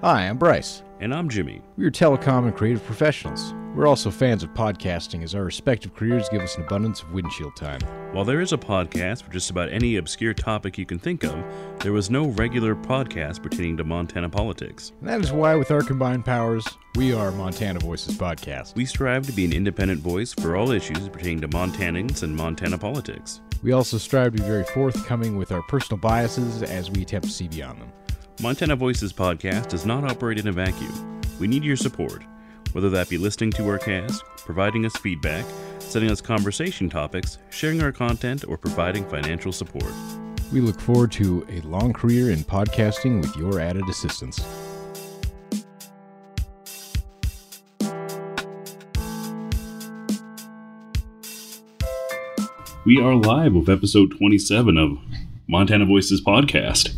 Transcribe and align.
Hi, 0.00 0.28
I'm 0.28 0.38
Bryce. 0.38 0.84
And 1.00 1.12
I'm 1.12 1.28
Jimmy. 1.28 1.60
We 1.76 1.84
are 1.84 1.90
telecom 1.90 2.44
and 2.44 2.54
creative 2.54 2.84
professionals. 2.84 3.52
We're 3.74 3.88
also 3.88 4.12
fans 4.12 4.44
of 4.44 4.50
podcasting 4.50 5.24
as 5.24 5.34
our 5.34 5.42
respective 5.42 5.92
careers 5.92 6.28
give 6.28 6.40
us 6.40 6.54
an 6.54 6.62
abundance 6.62 7.02
of 7.02 7.12
windshield 7.12 7.56
time. 7.56 7.80
While 8.12 8.24
there 8.24 8.40
is 8.40 8.52
a 8.52 8.58
podcast 8.58 9.24
for 9.24 9.32
just 9.32 9.50
about 9.50 9.70
any 9.70 9.96
obscure 9.96 10.34
topic 10.34 10.78
you 10.78 10.86
can 10.86 11.00
think 11.00 11.24
of, 11.24 11.34
there 11.80 11.92
was 11.92 12.10
no 12.10 12.26
regular 12.26 12.76
podcast 12.76 13.42
pertaining 13.42 13.76
to 13.78 13.82
Montana 13.82 14.30
politics. 14.30 14.92
And 15.00 15.08
that 15.08 15.20
is 15.20 15.32
why, 15.32 15.56
with 15.56 15.72
our 15.72 15.82
combined 15.82 16.24
powers, 16.24 16.64
we 16.94 17.12
are 17.12 17.32
Montana 17.32 17.80
Voices 17.80 18.16
Podcast. 18.16 18.76
We 18.76 18.86
strive 18.86 19.26
to 19.26 19.32
be 19.32 19.46
an 19.46 19.52
independent 19.52 20.00
voice 20.00 20.32
for 20.32 20.54
all 20.54 20.70
issues 20.70 21.08
pertaining 21.08 21.40
to 21.40 21.48
Montanans 21.48 22.22
and 22.22 22.36
Montana 22.36 22.78
politics. 22.78 23.40
We 23.64 23.72
also 23.72 23.98
strive 23.98 24.36
to 24.36 24.42
be 24.42 24.48
very 24.48 24.62
forthcoming 24.62 25.36
with 25.36 25.50
our 25.50 25.62
personal 25.62 25.98
biases 25.98 26.62
as 26.62 26.88
we 26.88 27.02
attempt 27.02 27.26
to 27.26 27.32
see 27.32 27.48
beyond 27.48 27.80
them. 27.80 27.92
Montana 28.40 28.76
Voices 28.76 29.12
Podcast 29.12 29.68
does 29.68 29.84
not 29.84 30.04
operate 30.04 30.38
in 30.38 30.48
a 30.48 30.52
vacuum. 30.52 31.20
We 31.40 31.46
need 31.46 31.64
your 31.64 31.76
support 31.76 32.22
whether 32.72 32.90
that 32.90 33.08
be 33.08 33.18
listening 33.18 33.50
to 33.50 33.66
our 33.68 33.78
cast, 33.78 34.24
providing 34.36 34.84
us 34.84 34.94
feedback, 34.96 35.44
sending 35.78 36.10
us 36.10 36.20
conversation 36.20 36.88
topics, 36.88 37.38
sharing 37.50 37.82
our 37.82 37.92
content, 37.92 38.44
or 38.46 38.56
providing 38.56 39.08
financial 39.08 39.52
support. 39.52 39.90
We 40.52 40.60
look 40.60 40.78
forward 40.80 41.12
to 41.12 41.46
a 41.50 41.60
long 41.62 41.92
career 41.92 42.30
in 42.30 42.40
podcasting 42.40 43.22
with 43.22 43.36
your 43.36 43.60
added 43.60 43.88
assistance. 43.88 44.40
We 52.84 53.00
are 53.00 53.14
live 53.14 53.52
with 53.52 53.68
episode 53.68 54.16
27 54.16 54.78
of 54.78 54.98
Montana 55.46 55.84
Voices 55.84 56.22
Podcast. 56.22 56.94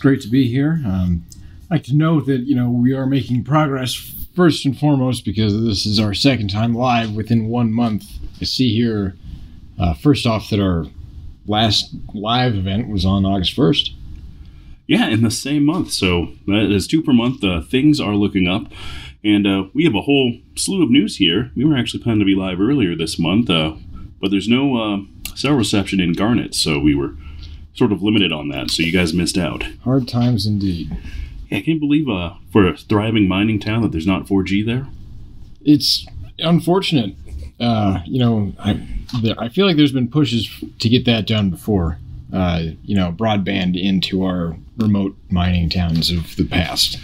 Great 0.00 0.22
to 0.22 0.28
be 0.28 0.48
here. 0.48 0.80
Um, 0.86 1.26
I'd 1.64 1.74
like 1.74 1.84
to 1.84 1.94
note 1.94 2.24
that, 2.24 2.40
you 2.40 2.56
know, 2.56 2.70
we 2.70 2.94
are 2.94 3.04
making 3.04 3.44
progress 3.44 3.94
first 4.34 4.64
and 4.64 4.78
foremost 4.78 5.26
because 5.26 5.62
this 5.62 5.84
is 5.84 6.00
our 6.00 6.14
second 6.14 6.48
time 6.48 6.74
live 6.74 7.14
within 7.14 7.48
one 7.48 7.70
month. 7.70 8.06
I 8.40 8.44
see 8.44 8.74
here, 8.74 9.16
uh, 9.78 9.92
first 9.92 10.26
off, 10.26 10.48
that 10.48 10.58
our 10.58 10.86
last 11.46 11.94
live 12.14 12.54
event 12.54 12.88
was 12.88 13.04
on 13.04 13.26
August 13.26 13.54
1st. 13.54 13.90
Yeah, 14.86 15.06
in 15.08 15.22
the 15.22 15.30
same 15.30 15.66
month. 15.66 15.92
So 15.92 16.32
that 16.46 16.72
is 16.72 16.86
two 16.86 17.02
per 17.02 17.12
month. 17.12 17.44
Uh, 17.44 17.60
things 17.60 18.00
are 18.00 18.14
looking 18.14 18.48
up. 18.48 18.72
And 19.22 19.46
uh, 19.46 19.64
we 19.74 19.84
have 19.84 19.94
a 19.94 20.00
whole 20.00 20.38
slew 20.56 20.82
of 20.82 20.90
news 20.90 21.18
here. 21.18 21.50
We 21.54 21.66
were 21.66 21.76
actually 21.76 22.02
planning 22.02 22.20
to 22.20 22.24
be 22.24 22.34
live 22.34 22.58
earlier 22.58 22.96
this 22.96 23.18
month, 23.18 23.50
uh, 23.50 23.74
but 24.18 24.30
there's 24.30 24.48
no 24.48 24.76
uh, 24.78 25.34
cell 25.36 25.52
reception 25.52 26.00
in 26.00 26.14
Garnet, 26.14 26.54
so 26.54 26.78
we 26.78 26.94
were 26.94 27.16
sort 27.74 27.92
of 27.92 28.02
limited 28.02 28.32
on 28.32 28.48
that. 28.48 28.70
So 28.70 28.82
you 28.82 28.92
guys 28.92 29.14
missed 29.14 29.38
out. 29.38 29.64
Hard 29.84 30.08
times 30.08 30.46
indeed. 30.46 30.96
I 31.52 31.60
can't 31.60 31.80
believe 31.80 32.08
uh, 32.08 32.34
for 32.52 32.66
a 32.66 32.76
thriving 32.76 33.26
mining 33.26 33.58
town 33.58 33.82
that 33.82 33.92
there's 33.92 34.06
not 34.06 34.26
4G 34.26 34.64
there. 34.64 34.86
It's 35.62 36.06
unfortunate. 36.38 37.14
Uh, 37.58 38.00
you 38.06 38.18
know, 38.18 38.52
I 38.58 38.86
I 39.38 39.48
feel 39.48 39.66
like 39.66 39.76
there's 39.76 39.92
been 39.92 40.08
pushes 40.08 40.48
to 40.78 40.88
get 40.88 41.04
that 41.04 41.26
done 41.26 41.50
before. 41.50 41.98
Uh, 42.32 42.62
you 42.84 42.94
know, 42.94 43.12
broadband 43.12 43.80
into 43.80 44.24
our 44.24 44.56
remote 44.76 45.16
mining 45.30 45.68
towns 45.68 46.10
of 46.10 46.36
the 46.36 46.46
past. 46.46 46.98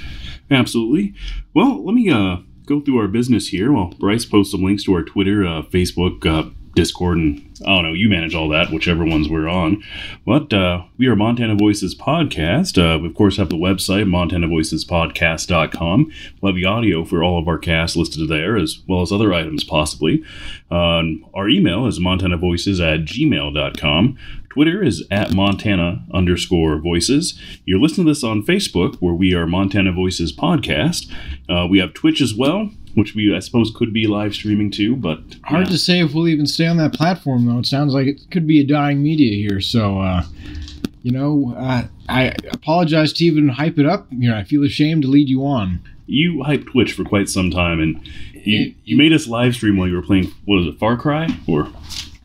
Absolutely. 0.51 1.15
Well, 1.53 1.85
let 1.85 1.95
me 1.95 2.09
uh, 2.11 2.39
go 2.65 2.81
through 2.81 2.99
our 2.99 3.09
business 3.09 3.49
here. 3.49 3.73
Well, 3.73 3.93
Bryce 3.99 4.25
posts 4.25 4.53
some 4.53 4.63
links 4.63 4.85
to 4.85 4.95
our 4.95 5.03
Twitter, 5.03 5.45
uh, 5.45 5.63
Facebook, 5.63 6.25
uh, 6.25 6.51
Discord, 6.77 7.17
and 7.17 7.59
I 7.67 7.75
don't 7.75 7.85
know, 7.85 7.93
you 7.95 8.09
manage 8.09 8.35
all 8.35 8.49
that, 8.51 8.71
whichever 8.71 9.05
ones 9.05 9.29
we're 9.29 9.49
on. 9.49 9.83
But 10.25 10.53
uh, 10.53 10.85
we 10.99 11.09
are 11.09 11.17
Montana 11.17 11.57
Voices 11.57 11.95
Podcast. 11.95 12.79
Uh, 12.79 13.01
we, 13.01 13.09
of 13.09 13.15
course, 13.15 13.39
have 13.39 13.49
the 13.49 13.57
website, 13.57 14.07
montanavoicespodcast.com. 14.07 16.13
We'll 16.41 16.53
have 16.53 16.57
the 16.57 16.67
audio 16.67 17.05
for 17.05 17.25
all 17.25 17.41
of 17.41 17.49
our 17.49 17.59
casts 17.59 17.97
listed 17.97 18.29
there, 18.29 18.57
as 18.57 18.83
well 18.87 19.01
as 19.01 19.11
other 19.11 19.33
items 19.33 19.65
possibly. 19.65 20.23
Uh, 20.71 21.03
our 21.35 21.49
email 21.49 21.87
is 21.87 21.99
montanavoices 21.99 22.79
at 22.79 23.07
gmail.com. 23.07 24.19
Twitter 24.51 24.83
is 24.83 25.05
at 25.11 25.35
Montana 25.35 26.05
underscore 26.13 26.79
voices. 26.79 27.39
You're 27.65 27.81
listening 27.81 28.07
to 28.07 28.13
this 28.13 28.25
on 28.25 28.43
Facebook, 28.43 28.97
where 28.97 29.15
we 29.15 29.35
are 29.35 29.47
Montana 29.47 29.93
Voices 29.93 30.35
Podcast. 30.35 31.11
Uh, 31.49 31.67
we 31.69 31.79
have 31.79 31.95
Twitch 31.95 32.21
as 32.21 32.35
well 32.35 32.71
which 32.97 33.15
we 33.15 33.35
I 33.37 33.41
suppose 33.41 33.71
could 33.77 33.93
be 33.93 34.07
live 34.07 34.35
streaming 34.35 34.71
too, 34.71 34.97
but 34.97 35.21
hard 35.45 35.69
to 35.69 35.77
say 35.77 36.01
if 36.01 36.15
we'll 36.15 36.29
even 36.29 36.47
stay 36.47 36.67
on 36.67 36.79
that 36.79 36.95
platform 36.95 37.45
though. 37.45 37.59
It 37.59 37.67
sounds 37.67 37.93
like 37.93 38.07
it 38.07 38.31
could 38.31 38.47
be 38.47 38.59
a 38.59 38.67
dying 38.67 39.03
media 39.03 39.37
here. 39.37 39.61
So, 39.61 40.01
uh, 40.01 40.23
you 41.03 41.13
know, 41.13 41.55
uh, 41.59 41.89
I 42.09 42.35
apologize 42.51 43.13
to 43.15 43.25
even 43.25 43.49
hype 43.51 43.79
it 43.79 43.85
up. 43.85 44.07
You 44.11 44.31
know, 44.31 44.37
I 44.37 44.45
feel 44.45 44.65
ashamed 44.65 45.03
to 45.03 45.09
lead 45.09 45.29
you 45.29 45.45
on. 45.45 45.81
You 46.07 46.43
hyped 46.47 46.69
Twitch 46.69 46.95
for 46.95 47.05
quite 47.05 47.29
some 47.29 47.51
time, 47.51 47.81
and 47.81 48.01
you, 48.33 48.75
you 48.85 48.97
made 48.97 49.13
us 49.13 49.29
live 49.29 49.55
stream 49.55 49.77
while 49.77 49.89
you 49.89 49.95
were 49.95 50.03
playing. 50.03 50.33
What 50.47 50.57
was 50.57 50.67
it, 50.67 50.79
Far 50.79 50.97
Cry 50.97 51.29
or? 51.47 51.71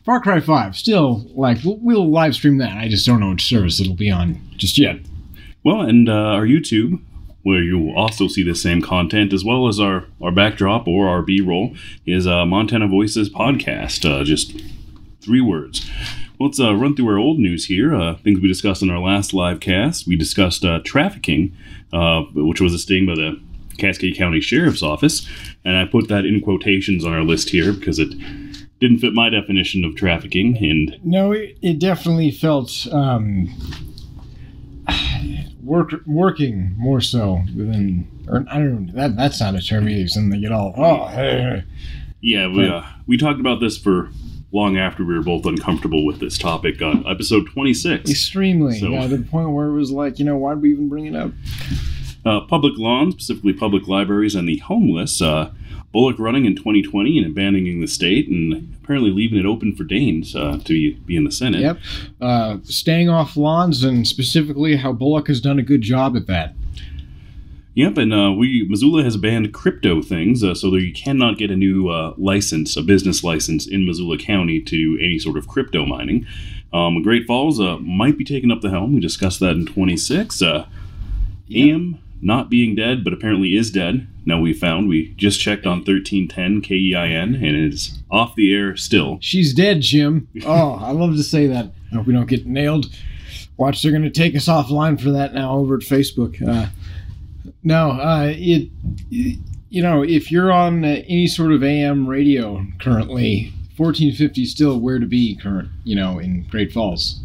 Far 0.06 0.20
Cry 0.20 0.40
Five. 0.40 0.74
Still, 0.74 1.26
like 1.34 1.58
we'll, 1.62 1.78
we'll 1.82 2.10
live 2.10 2.34
stream 2.34 2.56
that. 2.58 2.78
I 2.78 2.88
just 2.88 3.04
don't 3.06 3.20
know 3.20 3.30
which 3.30 3.46
service 3.46 3.78
it'll 3.78 3.94
be 3.94 4.10
on 4.10 4.40
just 4.56 4.78
yet. 4.78 5.00
Well, 5.64 5.82
and 5.82 6.08
uh, 6.08 6.12
our 6.12 6.46
YouTube 6.46 7.02
where 7.42 7.62
you 7.62 7.78
will 7.78 7.96
also 7.96 8.28
see 8.28 8.42
the 8.42 8.54
same 8.54 8.80
content 8.80 9.32
as 9.32 9.44
well 9.44 9.68
as 9.68 9.80
our, 9.80 10.04
our 10.20 10.30
backdrop 10.30 10.86
or 10.86 11.08
our 11.08 11.22
b-roll 11.22 11.74
is 12.06 12.26
uh, 12.26 12.44
montana 12.46 12.86
voices 12.86 13.28
podcast 13.28 14.08
uh, 14.08 14.24
just 14.24 14.60
three 15.20 15.40
words. 15.40 15.88
Let's 16.40 16.58
uh, 16.58 16.74
run 16.74 16.96
through 16.96 17.08
our 17.08 17.18
old 17.18 17.38
news 17.38 17.66
here 17.66 17.94
uh, 17.94 18.16
things 18.16 18.40
we 18.40 18.48
discussed 18.48 18.82
in 18.82 18.90
our 18.90 18.98
last 18.98 19.32
live 19.32 19.60
cast. 19.60 20.06
We 20.06 20.16
discussed 20.16 20.64
uh, 20.64 20.80
trafficking 20.84 21.56
uh, 21.92 22.22
which 22.34 22.60
was 22.60 22.74
a 22.74 22.78
sting 22.78 23.06
by 23.06 23.14
the 23.14 23.40
cascade 23.78 24.16
county 24.16 24.40
sheriff's 24.40 24.82
office 24.82 25.26
and 25.64 25.76
i 25.76 25.84
put 25.84 26.08
that 26.08 26.24
in 26.24 26.40
quotations 26.40 27.04
on 27.04 27.12
our 27.12 27.22
list 27.22 27.50
here 27.50 27.72
because 27.72 27.98
it 27.98 28.10
didn't 28.80 28.98
fit 28.98 29.14
my 29.14 29.30
definition 29.30 29.84
of 29.84 29.96
trafficking 29.96 30.56
and 30.58 30.98
no 31.04 31.32
it, 31.32 31.56
it 31.62 31.78
definitely 31.78 32.30
felt 32.30 32.86
um 32.92 33.48
work, 35.72 35.92
working 36.06 36.74
more 36.76 37.00
so 37.00 37.42
than, 37.56 38.06
or 38.28 38.44
I 38.50 38.58
don't 38.58 38.86
know, 38.86 38.92
that, 38.92 39.16
that's 39.16 39.40
not 39.40 39.54
a 39.54 39.60
term 39.62 39.88
either. 39.88 40.06
Something 40.06 40.30
they 40.30 40.40
get 40.40 40.52
all, 40.52 40.74
oh, 40.76 41.06
hey. 41.06 41.64
Yeah, 42.20 42.48
we, 42.48 42.68
uh, 42.68 42.82
we 43.06 43.16
talked 43.16 43.40
about 43.40 43.60
this 43.60 43.78
for 43.78 44.10
long 44.52 44.76
after 44.76 45.02
we 45.02 45.14
were 45.14 45.22
both 45.22 45.46
uncomfortable 45.46 46.04
with 46.04 46.20
this 46.20 46.36
topic 46.36 46.82
on 46.82 47.06
episode 47.06 47.46
26. 47.52 48.10
Extremely. 48.10 48.78
So, 48.78 48.88
yeah, 48.88 49.08
to 49.08 49.16
the 49.16 49.24
point 49.24 49.50
where 49.50 49.68
it 49.68 49.72
was 49.72 49.90
like, 49.90 50.18
you 50.18 50.26
know, 50.26 50.36
why'd 50.36 50.60
we 50.60 50.72
even 50.72 50.90
bring 50.90 51.06
it 51.06 51.16
up? 51.16 51.32
Uh, 52.24 52.42
public 52.42 52.74
lawns, 52.76 53.14
specifically 53.14 53.54
public 53.54 53.88
libraries, 53.88 54.34
and 54.34 54.46
the 54.46 54.58
homeless. 54.58 55.22
Uh, 55.22 55.52
Bullock 55.92 56.18
running 56.18 56.46
in 56.46 56.56
2020 56.56 57.18
and 57.18 57.26
abandoning 57.26 57.80
the 57.80 57.86
state, 57.86 58.28
and 58.28 58.74
apparently 58.82 59.10
leaving 59.10 59.38
it 59.38 59.46
open 59.46 59.76
for 59.76 59.84
Daines 59.84 60.34
uh, 60.34 60.58
to 60.64 60.94
be, 60.94 61.16
in 61.16 61.24
the 61.24 61.30
Senate. 61.30 61.60
Yep. 61.60 61.78
Uh, 62.20 62.58
staying 62.64 63.10
off 63.10 63.36
lawns, 63.36 63.84
and 63.84 64.06
specifically 64.06 64.76
how 64.76 64.92
Bullock 64.92 65.28
has 65.28 65.40
done 65.40 65.58
a 65.58 65.62
good 65.62 65.82
job 65.82 66.16
at 66.16 66.26
that. 66.26 66.54
Yep, 67.74 67.96
and 67.98 68.12
uh, 68.12 68.32
we 68.32 68.66
Missoula 68.68 69.02
has 69.02 69.16
banned 69.16 69.52
crypto 69.54 70.02
things, 70.02 70.42
uh, 70.44 70.54
so 70.54 70.70
that 70.70 70.82
you 70.82 70.92
cannot 70.92 71.38
get 71.38 71.50
a 71.50 71.56
new 71.56 71.88
uh, 71.88 72.14
license, 72.18 72.76
a 72.76 72.82
business 72.82 73.24
license 73.24 73.66
in 73.66 73.86
Missoula 73.86 74.18
County 74.18 74.60
to 74.60 74.98
any 75.00 75.18
sort 75.18 75.38
of 75.38 75.48
crypto 75.48 75.86
mining. 75.86 76.26
Um, 76.72 77.02
Great 77.02 77.26
Falls 77.26 77.60
uh, 77.60 77.78
might 77.78 78.16
be 78.16 78.24
taking 78.24 78.50
up 78.50 78.62
the 78.62 78.70
helm. 78.70 78.94
We 78.94 79.00
discussed 79.00 79.40
that 79.40 79.52
in 79.52 79.66
26. 79.66 80.40
Uh, 80.40 80.66
yep. 81.46 81.74
AM 81.74 81.98
not 82.22 82.48
being 82.48 82.74
dead, 82.74 83.04
but 83.04 83.12
apparently 83.12 83.56
is 83.56 83.70
dead. 83.70 84.06
Now 84.24 84.40
we 84.40 84.52
found 84.52 84.88
we 84.88 85.14
just 85.16 85.40
checked 85.40 85.66
on 85.66 85.78
1310 85.78 86.62
KEIN 86.62 87.34
and 87.34 87.56
it's 87.56 87.98
off 88.10 88.34
the 88.34 88.54
air 88.54 88.76
still. 88.76 89.18
She's 89.20 89.52
dead, 89.52 89.80
Jim. 89.80 90.28
Oh, 90.44 90.78
I 90.80 90.90
love 90.90 91.16
to 91.16 91.22
say 91.22 91.46
that. 91.46 91.72
I 91.90 91.96
hope 91.96 92.06
we 92.06 92.12
don't 92.12 92.28
get 92.28 92.46
nailed. 92.46 92.86
Watch, 93.56 93.82
they're 93.82 93.92
going 93.92 94.02
to 94.02 94.10
take 94.10 94.34
us 94.34 94.46
offline 94.46 95.00
for 95.00 95.10
that 95.10 95.34
now 95.34 95.54
over 95.54 95.76
at 95.76 95.82
Facebook. 95.82 96.46
Uh, 96.46 96.68
no, 97.62 97.92
uh, 97.92 98.32
it, 98.34 98.68
you 99.10 99.82
know, 99.82 100.02
if 100.02 100.30
you're 100.30 100.52
on 100.52 100.84
uh, 100.84 101.02
any 101.08 101.26
sort 101.26 101.52
of 101.52 101.62
AM 101.62 102.08
radio 102.08 102.66
currently, 102.80 103.52
1450 103.76 104.42
is 104.42 104.50
still 104.50 104.78
where 104.80 104.98
to 104.98 105.06
be 105.06 105.36
current, 105.36 105.68
you 105.84 105.94
know, 105.94 106.18
in 106.18 106.46
Great 106.50 106.72
Falls 106.72 107.20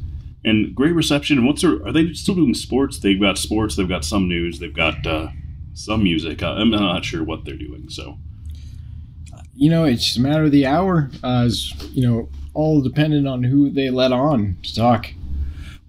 and 0.48 0.74
great 0.74 0.94
reception. 0.94 1.38
And 1.38 1.48
what's 1.48 1.62
their, 1.62 1.86
are 1.86 1.92
they 1.92 2.14
still 2.14 2.36
doing 2.36 2.54
sports? 2.54 3.00
They've 3.00 3.20
got 3.20 3.38
sports. 3.38 3.76
They've 3.76 3.88
got 3.88 4.06
some 4.06 4.28
news. 4.28 4.60
They've 4.60 4.74
got 4.74 5.06
uh, 5.06 5.30
some 5.78 6.04
music. 6.04 6.42
I'm 6.42 6.72
not 6.72 7.06
sure 7.06 7.24
what 7.24 7.46
they're 7.46 7.56
doing. 7.56 7.90
So, 7.90 8.18
you 9.56 9.70
know, 9.70 9.86
it's 9.86 10.18
a 10.18 10.22
matter 10.22 10.46
of 10.46 10.52
the 10.52 10.66
hour. 10.66 11.10
Uh, 11.24 11.44
is 11.46 11.74
you 11.92 12.06
know, 12.08 12.30
all 12.54 12.82
dependent 12.82 13.28
on 13.28 13.44
who 13.44 13.70
they 13.70 13.90
let 13.90 14.12
on 14.12 14.58
to 14.64 14.76
talk. 14.76 15.12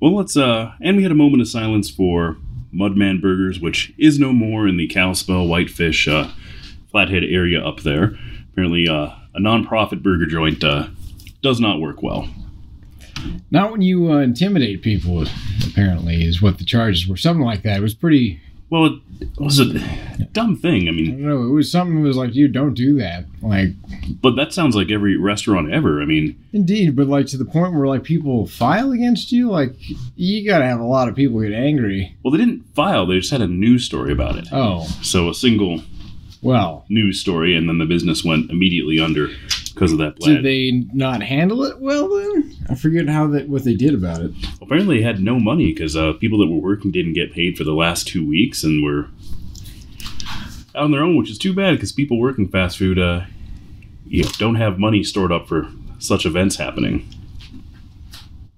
Well, 0.00 0.14
let's. 0.14 0.36
uh 0.36 0.72
And 0.80 0.96
we 0.96 1.02
had 1.02 1.12
a 1.12 1.16
moment 1.16 1.40
of 1.40 1.48
silence 1.48 1.90
for 1.90 2.36
Mudman 2.72 3.20
Burgers, 3.20 3.60
which 3.60 3.92
is 3.98 4.18
no 4.18 4.32
more 4.32 4.68
in 4.68 4.76
the 4.76 4.86
Kalispell 4.86 5.46
Whitefish 5.46 6.06
uh, 6.06 6.30
Flathead 6.90 7.24
area 7.24 7.64
up 7.64 7.80
there. 7.80 8.16
Apparently, 8.52 8.86
uh, 8.88 9.10
a 9.34 9.40
nonprofit 9.40 10.02
burger 10.02 10.26
joint 10.26 10.62
uh, 10.62 10.88
does 11.42 11.60
not 11.60 11.80
work 11.80 12.02
well. 12.02 12.28
Not 13.50 13.72
when 13.72 13.82
you 13.82 14.12
uh, 14.12 14.18
intimidate 14.18 14.82
people, 14.82 15.24
apparently, 15.66 16.24
is 16.24 16.40
what 16.42 16.58
the 16.58 16.64
charges 16.64 17.08
were. 17.08 17.16
Something 17.16 17.44
like 17.44 17.62
that. 17.62 17.78
It 17.78 17.82
was 17.82 17.94
pretty 17.94 18.40
Well, 18.70 19.00
it 19.20 19.28
was 19.38 19.58
a 19.60 19.72
dumb 20.32 20.56
thing. 20.56 20.88
I 20.88 20.90
mean, 20.90 21.22
know. 21.26 21.42
It 21.44 21.50
was 21.52 21.72
something 21.72 22.02
that 22.02 22.06
was 22.08 22.16
like, 22.18 22.34
you 22.34 22.48
don't 22.48 22.74
do 22.74 22.98
that. 22.98 23.24
Like, 23.40 23.68
but 24.20 24.36
that 24.36 24.52
sounds 24.52 24.76
like 24.76 24.90
every 24.90 25.16
restaurant 25.16 25.72
ever. 25.72 26.02
I 26.02 26.04
mean, 26.04 26.38
indeed, 26.52 26.94
but 26.94 27.06
like 27.06 27.26
to 27.28 27.38
the 27.38 27.44
point 27.46 27.72
where 27.74 27.86
like 27.86 28.04
people 28.04 28.46
file 28.46 28.92
against 28.92 29.32
you, 29.32 29.50
like 29.50 29.74
you 30.16 30.46
got 30.46 30.58
to 30.58 30.66
have 30.66 30.80
a 30.80 30.84
lot 30.84 31.08
of 31.08 31.14
people 31.16 31.40
get 31.40 31.52
angry. 31.52 32.14
well, 32.22 32.30
they 32.30 32.38
didn't 32.38 32.64
file; 32.74 33.06
they 33.06 33.18
just 33.18 33.30
had 33.30 33.40
a 33.40 33.46
news 33.48 33.84
story 33.84 34.12
about 34.12 34.36
it. 34.36 34.46
Oh, 34.52 34.84
So 35.02 35.30
a 35.30 35.34
single 35.34 35.82
well. 36.42 36.84
news 36.90 37.18
story, 37.20 37.56
and 37.56 37.68
then 37.68 37.78
the 37.78 37.86
business 37.86 38.22
went 38.22 38.50
immediately 38.50 39.00
under 39.00 39.30
because 39.78 39.92
of 39.92 39.98
that. 39.98 40.18
Did 40.18 40.44
they 40.44 40.84
not 40.92 41.22
handle 41.22 41.62
it 41.64 41.78
well 41.80 42.08
then? 42.08 42.54
I 42.68 42.74
forget 42.74 43.08
how 43.08 43.28
that 43.28 43.48
what 43.48 43.64
they 43.64 43.74
did 43.74 43.94
about 43.94 44.20
it. 44.20 44.32
Apparently, 44.60 44.98
they 44.98 45.04
had 45.04 45.20
no 45.20 45.38
money 45.38 45.72
because 45.72 45.96
uh, 45.96 46.14
people 46.14 46.38
that 46.40 46.48
were 46.48 46.58
working 46.60 46.90
didn't 46.90 47.12
get 47.12 47.32
paid 47.32 47.56
for 47.56 47.64
the 47.64 47.72
last 47.72 48.08
two 48.08 48.26
weeks, 48.26 48.64
and 48.64 48.82
were 48.82 49.08
out 50.74 50.84
on 50.84 50.90
their 50.90 51.02
own, 51.02 51.16
which 51.16 51.30
is 51.30 51.38
too 51.38 51.52
bad 51.54 51.72
because 51.76 51.92
people 51.92 52.18
working 52.18 52.48
fast 52.48 52.78
food, 52.78 52.98
uh, 52.98 53.24
you 54.06 54.24
know, 54.24 54.30
don't 54.38 54.56
have 54.56 54.78
money 54.78 55.04
stored 55.04 55.30
up 55.32 55.46
for 55.48 55.68
such 55.98 56.26
events 56.26 56.56
happening. 56.56 57.08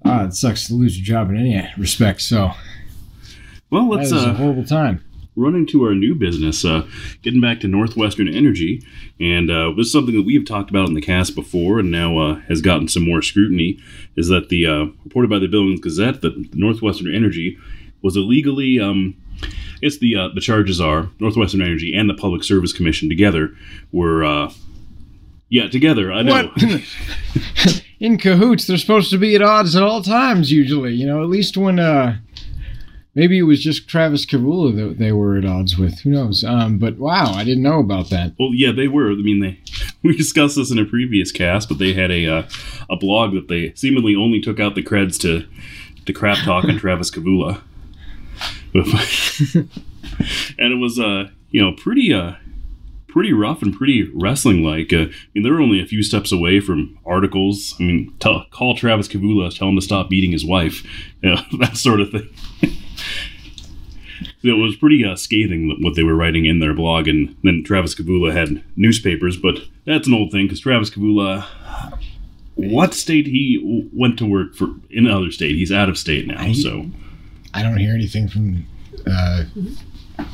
Ah, 0.04 0.24
it 0.24 0.34
sucks 0.34 0.66
to 0.68 0.74
lose 0.74 0.98
your 0.98 1.04
job 1.04 1.30
in 1.30 1.36
any 1.36 1.68
respect. 1.76 2.22
So 2.22 2.52
Well, 3.70 3.88
that 3.90 3.96
let's 3.96 4.12
is 4.12 4.24
a 4.24 4.30
uh, 4.30 4.34
horrible 4.34 4.64
time. 4.64 5.04
Run 5.36 5.54
into 5.54 5.84
our 5.84 5.94
new 5.94 6.14
business, 6.14 6.64
uh, 6.64 6.86
getting 7.22 7.40
back 7.40 7.60
to 7.60 7.68
Northwestern 7.68 8.28
Energy. 8.28 8.82
And 9.18 9.50
uh, 9.50 9.72
this 9.76 9.86
is 9.86 9.92
something 9.92 10.14
that 10.14 10.26
we've 10.26 10.46
talked 10.46 10.70
about 10.70 10.88
in 10.88 10.94
the 10.94 11.00
cast 11.00 11.34
before 11.34 11.78
and 11.78 11.90
now 11.90 12.18
uh, 12.18 12.34
has 12.48 12.60
gotten 12.60 12.88
some 12.88 13.04
more 13.04 13.22
scrutiny. 13.22 13.78
Is 14.16 14.28
that 14.28 14.48
the 14.48 14.66
uh, 14.66 14.84
reported 15.04 15.30
by 15.30 15.38
the 15.38 15.48
Billings 15.48 15.80
Gazette 15.80 16.20
that 16.22 16.54
Northwestern 16.54 17.14
Energy 17.14 17.58
was 18.02 18.16
illegally. 18.16 18.80
Um, 18.80 19.16
it's 19.82 19.98
the 19.98 20.16
uh, 20.16 20.28
the 20.34 20.40
charges 20.40 20.80
are 20.80 21.10
Northwestern 21.20 21.62
Energy 21.62 21.94
and 21.94 22.08
the 22.08 22.14
Public 22.14 22.44
Service 22.44 22.72
Commission 22.72 23.08
together 23.08 23.54
were. 23.92 24.24
Uh, 24.24 24.52
yeah, 25.52 25.68
together. 25.68 26.12
I 26.12 26.22
know. 26.22 26.52
In 27.98 28.18
cahoots, 28.18 28.66
they're 28.66 28.78
supposed 28.78 29.10
to 29.10 29.18
be 29.18 29.34
at 29.34 29.42
odds 29.42 29.74
at 29.74 29.82
all 29.82 30.00
times. 30.00 30.52
Usually, 30.52 30.94
you 30.94 31.04
know, 31.04 31.24
at 31.24 31.28
least 31.28 31.56
when 31.56 31.80
uh, 31.80 32.18
maybe 33.14 33.38
it 33.38 33.42
was 33.42 33.62
just 33.62 33.88
Travis 33.88 34.26
Kavulla 34.26 34.74
that 34.76 34.98
they 34.98 35.12
were 35.12 35.36
at 35.36 35.44
odds 35.44 35.76
with. 35.76 36.00
Who 36.00 36.10
knows? 36.10 36.44
Um, 36.44 36.78
but 36.78 36.98
wow, 36.98 37.32
I 37.34 37.44
didn't 37.44 37.62
know 37.62 37.80
about 37.80 38.10
that. 38.10 38.34
Well, 38.38 38.50
yeah, 38.52 38.72
they 38.72 38.88
were. 38.88 39.10
I 39.10 39.16
mean, 39.16 39.40
they 39.40 39.58
we 40.02 40.16
discussed 40.16 40.56
this 40.56 40.70
in 40.70 40.78
a 40.78 40.84
previous 40.84 41.32
cast, 41.32 41.68
but 41.68 41.78
they 41.78 41.92
had 41.92 42.10
a 42.10 42.26
uh, 42.26 42.48
a 42.88 42.96
blog 42.96 43.34
that 43.34 43.48
they 43.48 43.72
seemingly 43.74 44.14
only 44.14 44.40
took 44.40 44.60
out 44.60 44.74
the 44.74 44.82
creds 44.82 45.18
to 45.20 45.46
to 46.06 46.12
crap 46.12 46.38
talk 46.38 46.64
on 46.64 46.78
Travis 46.78 47.10
Kavulla, 47.10 47.62
and 50.58 50.72
it 50.72 50.78
was 50.78 50.98
uh 50.98 51.28
you 51.50 51.60
know 51.60 51.72
pretty 51.72 52.12
uh 52.12 52.34
pretty 53.08 53.32
rough 53.32 53.60
and 53.60 53.74
pretty 53.74 54.08
wrestling 54.14 54.62
like. 54.62 54.92
Uh, 54.92 55.06
I 55.06 55.12
mean, 55.34 55.42
they 55.42 55.50
were 55.50 55.60
only 55.60 55.82
a 55.82 55.86
few 55.86 56.00
steps 56.00 56.30
away 56.30 56.60
from 56.60 56.96
articles. 57.04 57.74
I 57.80 57.82
mean, 57.82 58.14
tell, 58.20 58.46
call 58.52 58.76
Travis 58.76 59.08
Kavulla, 59.08 59.52
tell 59.52 59.68
him 59.68 59.74
to 59.74 59.82
stop 59.82 60.08
beating 60.08 60.30
his 60.30 60.44
wife, 60.44 60.84
you 61.20 61.34
know, 61.34 61.42
that 61.58 61.76
sort 61.76 62.00
of 62.00 62.10
thing. 62.10 62.28
It 64.42 64.52
was 64.52 64.76
pretty 64.76 65.04
uh, 65.04 65.16
scathing 65.16 65.76
what 65.82 65.94
they 65.96 66.02
were 66.02 66.14
writing 66.14 66.46
in 66.46 66.58
their 66.60 66.74
blog, 66.74 67.08
and 67.08 67.36
then 67.42 67.62
Travis 67.64 67.94
Kavulla 67.94 68.32
had 68.32 68.62
newspapers, 68.76 69.36
but 69.36 69.60
that's 69.86 70.06
an 70.08 70.14
old 70.14 70.30
thing 70.30 70.46
because 70.46 70.60
Travis 70.60 70.90
Kavulla, 70.90 71.44
what 72.54 72.94
state 72.94 73.26
he 73.26 73.88
went 73.94 74.18
to 74.18 74.26
work 74.26 74.54
for 74.54 74.68
in 74.90 75.06
another 75.06 75.30
state? 75.30 75.56
He's 75.56 75.72
out 75.72 75.88
of 75.88 75.96
state 75.98 76.26
now, 76.26 76.40
I- 76.40 76.52
so 76.52 76.90
I 77.54 77.62
don't 77.62 77.78
hear 77.78 77.94
anything 77.94 78.28
from. 78.28 78.66
Uh, 79.06 79.44
I 80.18 80.24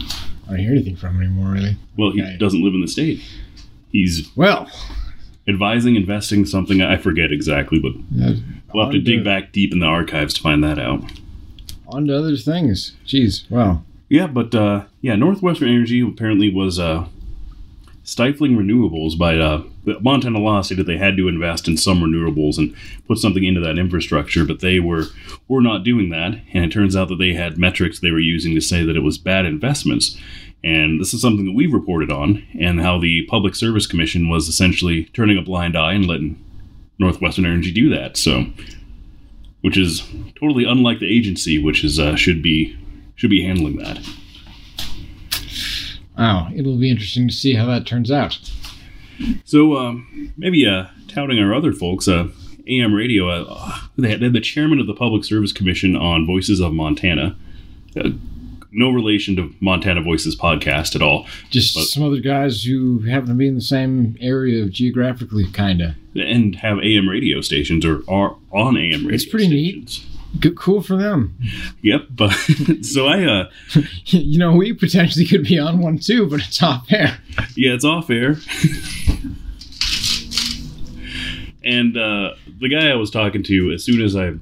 don't 0.50 0.58
hear 0.58 0.72
anything 0.72 0.96
from 0.96 1.16
him 1.16 1.22
anymore, 1.22 1.52
really. 1.52 1.76
well, 1.96 2.10
he 2.12 2.22
Okay. 2.22 2.36
doesn't 2.38 2.62
live 2.62 2.74
in 2.74 2.80
the 2.80 2.88
state. 2.88 3.20
He's 3.92 4.28
Well, 4.36 4.68
advising, 5.48 5.96
investing 5.96 6.44
something. 6.44 6.82
I 6.82 6.96
forget 6.96 7.32
exactly, 7.32 7.78
but 7.78 7.92
uh, 8.22 8.34
we'll 8.74 8.84
have 8.84 8.92
to 8.92 9.00
dig 9.00 9.24
back 9.24 9.52
deep 9.52 9.72
in 9.72 9.78
the 9.78 9.86
archives 9.86 10.34
to 10.34 10.40
find 10.40 10.62
that 10.64 10.78
out. 10.78 11.04
On 11.88 12.06
to 12.06 12.16
other 12.16 12.36
things. 12.36 12.94
Jeez, 13.06 13.48
wow. 13.50 13.82
Yeah, 14.08 14.26
but 14.26 14.54
uh, 14.54 14.84
yeah, 15.00 15.16
Northwestern 15.16 15.68
Energy 15.68 16.00
apparently 16.00 16.52
was 16.52 16.78
uh, 16.78 17.06
stifling 18.04 18.56
renewables 18.56 19.18
by 19.18 19.36
uh, 19.36 19.62
Montana 20.00 20.38
law 20.38 20.62
stated 20.62 20.86
they 20.86 20.96
had 20.96 21.16
to 21.16 21.28
invest 21.28 21.66
in 21.68 21.76
some 21.76 22.00
renewables 22.00 22.56
and 22.56 22.74
put 23.06 23.18
something 23.18 23.44
into 23.44 23.60
that 23.60 23.78
infrastructure, 23.78 24.44
but 24.44 24.60
they 24.60 24.80
were 24.80 25.06
were 25.48 25.60
not 25.60 25.84
doing 25.84 26.10
that, 26.10 26.40
and 26.52 26.64
it 26.64 26.72
turns 26.72 26.96
out 26.96 27.08
that 27.08 27.16
they 27.18 27.34
had 27.34 27.58
metrics 27.58 27.98
they 27.98 28.10
were 28.10 28.18
using 28.18 28.54
to 28.54 28.60
say 28.60 28.84
that 28.84 28.96
it 28.96 29.02
was 29.02 29.18
bad 29.18 29.44
investments. 29.44 30.18
And 30.64 31.00
this 31.00 31.14
is 31.14 31.20
something 31.20 31.44
that 31.44 31.54
we've 31.54 31.72
reported 31.72 32.10
on, 32.10 32.44
and 32.58 32.80
how 32.80 32.98
the 32.98 33.26
Public 33.26 33.54
Service 33.54 33.86
Commission 33.86 34.28
was 34.28 34.48
essentially 34.48 35.04
turning 35.06 35.38
a 35.38 35.42
blind 35.42 35.76
eye 35.76 35.92
and 35.92 36.06
letting 36.06 36.42
Northwestern 36.98 37.44
Energy 37.44 37.70
do 37.70 37.88
that. 37.90 38.16
So, 38.16 38.46
which 39.66 39.76
is 39.76 40.08
totally 40.38 40.62
unlike 40.62 41.00
the 41.00 41.12
agency, 41.12 41.58
which 41.58 41.82
is 41.82 41.98
uh, 41.98 42.14
should 42.14 42.40
be 42.40 42.78
should 43.16 43.30
be 43.30 43.42
handling 43.42 43.78
that. 43.78 43.98
Wow, 46.16 46.50
it'll 46.54 46.78
be 46.78 46.88
interesting 46.88 47.26
to 47.26 47.34
see 47.34 47.54
how 47.54 47.66
that 47.66 47.84
turns 47.84 48.08
out. 48.08 48.38
So 49.44 49.76
um, 49.76 50.32
maybe 50.36 50.64
uh, 50.64 50.84
touting 51.08 51.40
our 51.40 51.52
other 51.52 51.72
folks, 51.72 52.06
uh, 52.06 52.28
AM 52.68 52.94
radio, 52.94 53.28
uh, 53.28 53.76
they, 53.98 54.10
had, 54.10 54.20
they 54.20 54.26
had 54.26 54.34
the 54.34 54.40
chairman 54.40 54.78
of 54.78 54.86
the 54.86 54.94
Public 54.94 55.24
Service 55.24 55.52
Commission 55.52 55.96
on 55.96 56.26
Voices 56.26 56.60
of 56.60 56.72
Montana. 56.72 57.36
No 58.72 58.90
relation 58.90 59.36
to 59.36 59.54
Montana 59.60 60.02
Voices 60.02 60.36
podcast 60.36 60.94
at 60.94 61.02
all, 61.02 61.26
Just 61.50 61.74
But- 61.74 61.84
some 61.84 62.02
other 62.02 62.20
guys 62.20 62.64
who 62.64 63.00
happen 63.00 63.28
to 63.28 63.34
be 63.34 63.46
in 63.46 63.54
the 63.54 63.60
same 63.60 64.16
area 64.20 64.66
geographically, 64.66 65.46
kinda. 65.52 65.96
and 66.14 66.56
have 66.56 66.78
AM 66.80 67.08
radio 67.08 67.40
stations 67.40 67.84
or 67.84 68.02
are 68.08 68.36
on 68.52 68.76
AM 68.76 69.02
radio. 69.02 69.14
It's 69.14 69.24
pretty 69.26 69.48
neat. 69.48 70.00
Good, 70.40 70.56
cool 70.56 70.82
for 70.82 70.96
them. 70.96 71.34
Yep. 71.82 72.08
But 72.10 72.30
so 72.82 73.06
I, 73.06 73.24
uh, 73.24 73.48
you 74.06 74.38
know, 74.38 74.52
we 74.54 74.72
potentially 74.74 75.24
could 75.24 75.44
be 75.44 75.58
on 75.58 75.78
one 75.78 75.98
too, 75.98 76.26
but 76.28 76.40
it's 76.40 76.62
off 76.62 76.86
air. 76.90 77.18
yeah, 77.56 77.72
it's 77.72 77.84
off 77.84 78.10
air. 78.10 78.36
and 81.64 81.96
uh, 81.96 82.34
the 82.60 82.68
guy 82.68 82.88
I 82.90 82.94
was 82.94 83.10
talking 83.10 83.42
to, 83.44 83.72
as 83.72 83.84
soon 83.84 84.02
as 84.02 84.14
I 84.16 84.32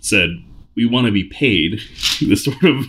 said 0.00 0.42
we 0.74 0.86
want 0.86 1.06
to 1.06 1.12
be 1.12 1.24
paid, 1.24 1.80
this 2.20 2.44
sort 2.44 2.62
of 2.64 2.86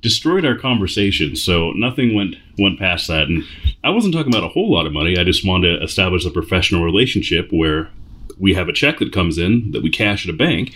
destroyed 0.00 0.44
our 0.44 0.56
conversation. 0.56 1.36
So 1.36 1.72
nothing 1.72 2.14
went 2.14 2.36
went 2.58 2.78
past 2.78 3.08
that, 3.08 3.28
and 3.28 3.44
I 3.82 3.90
wasn't 3.90 4.14
talking 4.14 4.32
about 4.32 4.44
a 4.44 4.48
whole 4.48 4.72
lot 4.72 4.86
of 4.86 4.92
money. 4.92 5.18
I 5.18 5.24
just 5.24 5.46
wanted 5.46 5.78
to 5.78 5.84
establish 5.84 6.24
a 6.24 6.30
professional 6.30 6.84
relationship 6.84 7.48
where 7.50 7.90
we 8.38 8.54
have 8.54 8.68
a 8.68 8.72
check 8.72 8.98
that 8.98 9.12
comes 9.12 9.38
in 9.38 9.72
that 9.72 9.82
we 9.82 9.90
cash 9.90 10.26
at 10.26 10.34
a 10.34 10.36
bank, 10.36 10.74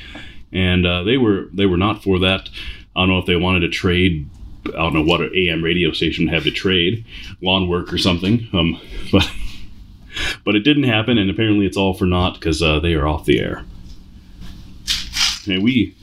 and 0.53 0.87
uh, 0.87 1.03
they 1.03 1.17
were 1.17 1.49
they 1.53 1.67
were 1.67 1.77
not 1.77 2.03
for 2.03 2.19
that. 2.21 2.49
I 2.95 3.01
don't 3.01 3.09
know 3.09 3.19
if 3.19 3.27
they 3.27 3.37
wanted 3.37 3.61
to 3.61 3.69
trade. 3.69 4.29
I 4.67 4.71
don't 4.71 4.95
know 4.95 5.03
what 5.03 5.21
an 5.21 5.33
AM 5.35 5.63
radio 5.63 5.93
station 5.93 6.29
have 6.29 6.45
to 6.45 6.51
trade, 6.51 7.05
lawn 7.41 7.69
work 7.69 7.93
or 7.93 7.99
something. 7.99 8.49
Um, 8.53 8.81
but 9.13 9.31
but 10.45 10.57
it 10.57 10.61
didn't 10.61 10.85
happen, 10.85 11.19
and 11.19 11.31
apparently 11.31 11.67
it's 11.67 11.77
all 11.77 11.95
for 11.95 12.07
naught 12.07 12.35
because 12.35 12.63
uh, 12.63 12.81
they 12.81 12.95
are 12.95 13.07
off 13.07 13.25
the 13.25 13.41
air. 13.41 13.65
And 15.49 15.63
we 15.63 15.97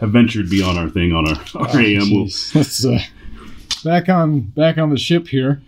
have 0.00 0.10
ventured 0.10 0.48
beyond 0.50 0.78
our 0.78 0.88
thing 0.88 1.12
on 1.12 1.28
our, 1.28 1.36
our 1.54 1.80
AM. 1.80 2.10
We'll, 2.10 2.28
uh, 2.56 2.98
back 3.84 4.08
on 4.08 4.40
back 4.40 4.78
on 4.78 4.90
the 4.90 4.98
ship 4.98 5.28
here. 5.28 5.62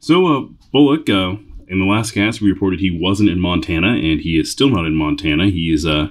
So, 0.00 0.26
uh, 0.26 0.46
Bullock, 0.72 1.08
uh, 1.08 1.36
in 1.68 1.78
the 1.78 1.84
last 1.86 2.12
cast, 2.12 2.40
we 2.40 2.50
reported 2.50 2.80
he 2.80 2.90
wasn't 2.90 3.28
in 3.28 3.40
Montana, 3.40 3.88
and 3.94 4.20
he 4.20 4.38
is 4.38 4.50
still 4.50 4.68
not 4.68 4.84
in 4.84 4.94
Montana. 4.94 5.46
He 5.46 5.72
is 5.72 5.86
uh, 5.86 6.08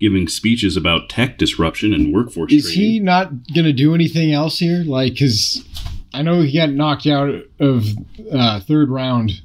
giving 0.00 0.28
speeches 0.28 0.76
about 0.76 1.08
tech 1.08 1.38
disruption 1.38 1.92
and 1.92 2.12
workforce 2.12 2.52
Is 2.52 2.64
training. 2.64 2.80
he 2.80 3.00
not 3.00 3.52
gonna 3.54 3.72
do 3.72 3.94
anything 3.94 4.32
else 4.32 4.58
here? 4.58 4.84
Like, 4.84 5.18
cause 5.18 5.64
I 6.12 6.22
know 6.22 6.42
he 6.42 6.56
got 6.56 6.70
knocked 6.70 7.06
out 7.06 7.30
of 7.60 7.86
uh, 8.32 8.60
third 8.60 8.88
round 8.90 9.42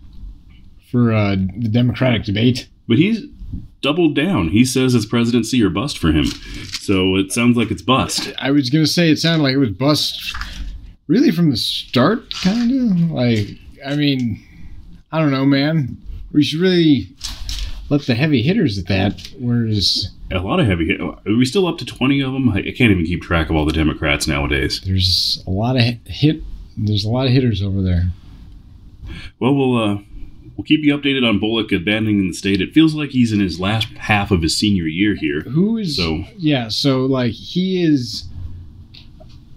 for 0.90 1.14
uh, 1.14 1.36
the 1.36 1.70
Democratic 1.70 2.24
debate. 2.24 2.68
But 2.88 2.98
he's 2.98 3.26
doubled 3.82 4.16
down. 4.16 4.50
He 4.50 4.64
says 4.66 4.94
it's 4.96 5.06
presidency 5.06 5.62
or 5.64 5.70
bust 5.70 5.98
for 5.98 6.12
him. 6.12 6.26
So 6.26 7.16
it 7.16 7.32
sounds 7.32 7.58
like 7.58 7.72
it's 7.72 7.82
bust. 7.82 8.32
I 8.40 8.52
was 8.52 8.70
gonna 8.70 8.88
say 8.88 9.10
it 9.12 9.18
sounded 9.20 9.44
like 9.44 9.54
it 9.54 9.58
was 9.60 9.72
bust, 9.72 10.36
really 11.08 11.32
from 11.32 11.50
the 11.50 11.58
start, 11.58 12.34
kind 12.44 12.72
of. 12.72 13.12
Like, 13.12 13.50
I 13.86 13.96
mean, 13.96 14.44
I 15.12 15.20
don't 15.20 15.32
know, 15.32 15.46
man. 15.46 15.98
We 16.32 16.44
should 16.44 16.60
really 16.62 17.10
let 17.90 18.04
the 18.04 18.16
heavy 18.16 18.42
hitters 18.42 18.78
at 18.78 18.88
that. 18.88 19.28
Whereas 19.38 20.10
A 20.32 20.40
lot 20.40 20.60
of 20.62 20.66
heavy 20.66 20.88
hit. 20.88 21.02
Are 21.02 21.18
we 21.26 21.44
still 21.46 21.68
up 21.68 21.78
to 21.80 21.86
20 21.86 22.22
of 22.22 22.32
them? 22.34 22.50
I, 22.50 22.60
I 22.60 22.62
can't 22.72 22.92
even 22.92 23.06
keep 23.06 23.22
track 23.22 23.50
of 23.50 23.56
all 23.56 23.66
the 23.66 23.74
Democrats 23.74 24.28
nowadays. 24.28 24.80
there's 24.86 25.44
a 25.46 25.50
lot 25.52 25.76
of 25.76 25.82
hit. 26.06 26.42
There's 26.78 27.04
a 27.04 27.10
lot 27.10 27.28
of 27.28 27.34
hitters 27.34 27.62
over 27.62 27.82
there. 27.82 28.12
Well, 29.40 29.54
we'll 29.54 29.78
uh, 29.78 29.98
we'll 30.62 30.68
keep 30.68 30.86
you 30.86 30.96
updated 30.96 31.28
on 31.28 31.40
Bullock 31.40 31.72
abandoning 31.72 32.28
the 32.28 32.34
state. 32.36 32.62
It 32.62 32.72
feels 32.72 32.94
like 32.94 33.10
he's 33.10 33.32
in 33.32 33.40
his 33.40 33.60
last 33.60 33.88
half 33.98 34.30
of 34.30 34.44
his 34.44 34.56
senior 34.56 34.86
year 34.86 35.16
here. 35.16 35.42
Who 35.42 35.78
is 35.80 35.96
So- 35.96 36.24
yeah? 36.38 36.68
So 36.68 37.06
like 37.08 37.32
he 37.32 37.82
is. 37.82 38.26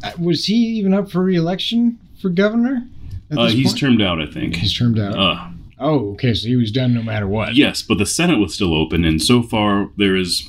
uh, 0.03 0.13
was 0.19 0.47
he 0.47 0.55
even 0.55 0.95
up 0.95 1.11
for 1.11 1.23
re-election 1.23 1.99
for 2.23 2.31
governor? 2.31 2.89
Uh, 3.37 3.49
he's 3.49 3.67
point? 3.73 3.79
termed 3.79 4.03
out, 4.03 4.19
I 4.21 4.27
think. 4.27 4.57
he's 4.57 4.77
termed 4.77 4.99
out. 4.99 5.15
Uh, 5.19 5.49
oh, 5.79 6.13
okay, 6.13 6.33
so 6.33 6.47
he 6.49 6.57
was 6.57 6.71
done 6.71 6.95
no 6.95 7.03
matter 7.03 7.27
what. 7.27 7.55
yes, 7.55 7.83
but 7.83 7.99
the 7.99 8.07
Senate 8.07 8.39
was 8.39 8.55
still 8.55 8.75
open, 8.75 9.05
and 9.05 9.21
so 9.21 9.43
far 9.43 9.91
there 9.99 10.17
is 10.17 10.49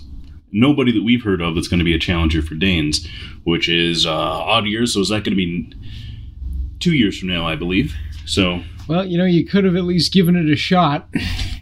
nobody 0.53 0.91
that 0.93 1.03
we've 1.03 1.23
heard 1.23 1.41
of 1.41 1.55
that's 1.55 1.67
going 1.67 1.79
to 1.79 1.85
be 1.85 1.93
a 1.93 1.99
challenger 1.99 2.41
for 2.41 2.55
Daines, 2.55 3.05
which 3.43 3.67
is 3.67 4.05
uh, 4.05 4.11
odd 4.13 4.65
years. 4.67 4.93
So 4.93 5.01
is 5.01 5.09
that 5.09 5.23
going 5.25 5.31
to 5.31 5.35
be 5.35 5.73
two 6.79 6.93
years 6.93 7.17
from 7.19 7.27
now, 7.29 7.45
I 7.45 7.55
believe? 7.57 7.93
So 8.25 8.61
Well, 8.87 9.05
you 9.05 9.17
know, 9.17 9.25
you 9.25 9.45
could 9.45 9.63
have 9.63 9.75
at 9.75 9.83
least 9.83 10.13
given 10.13 10.35
it 10.35 10.51
a 10.51 10.55
shot. 10.55 11.07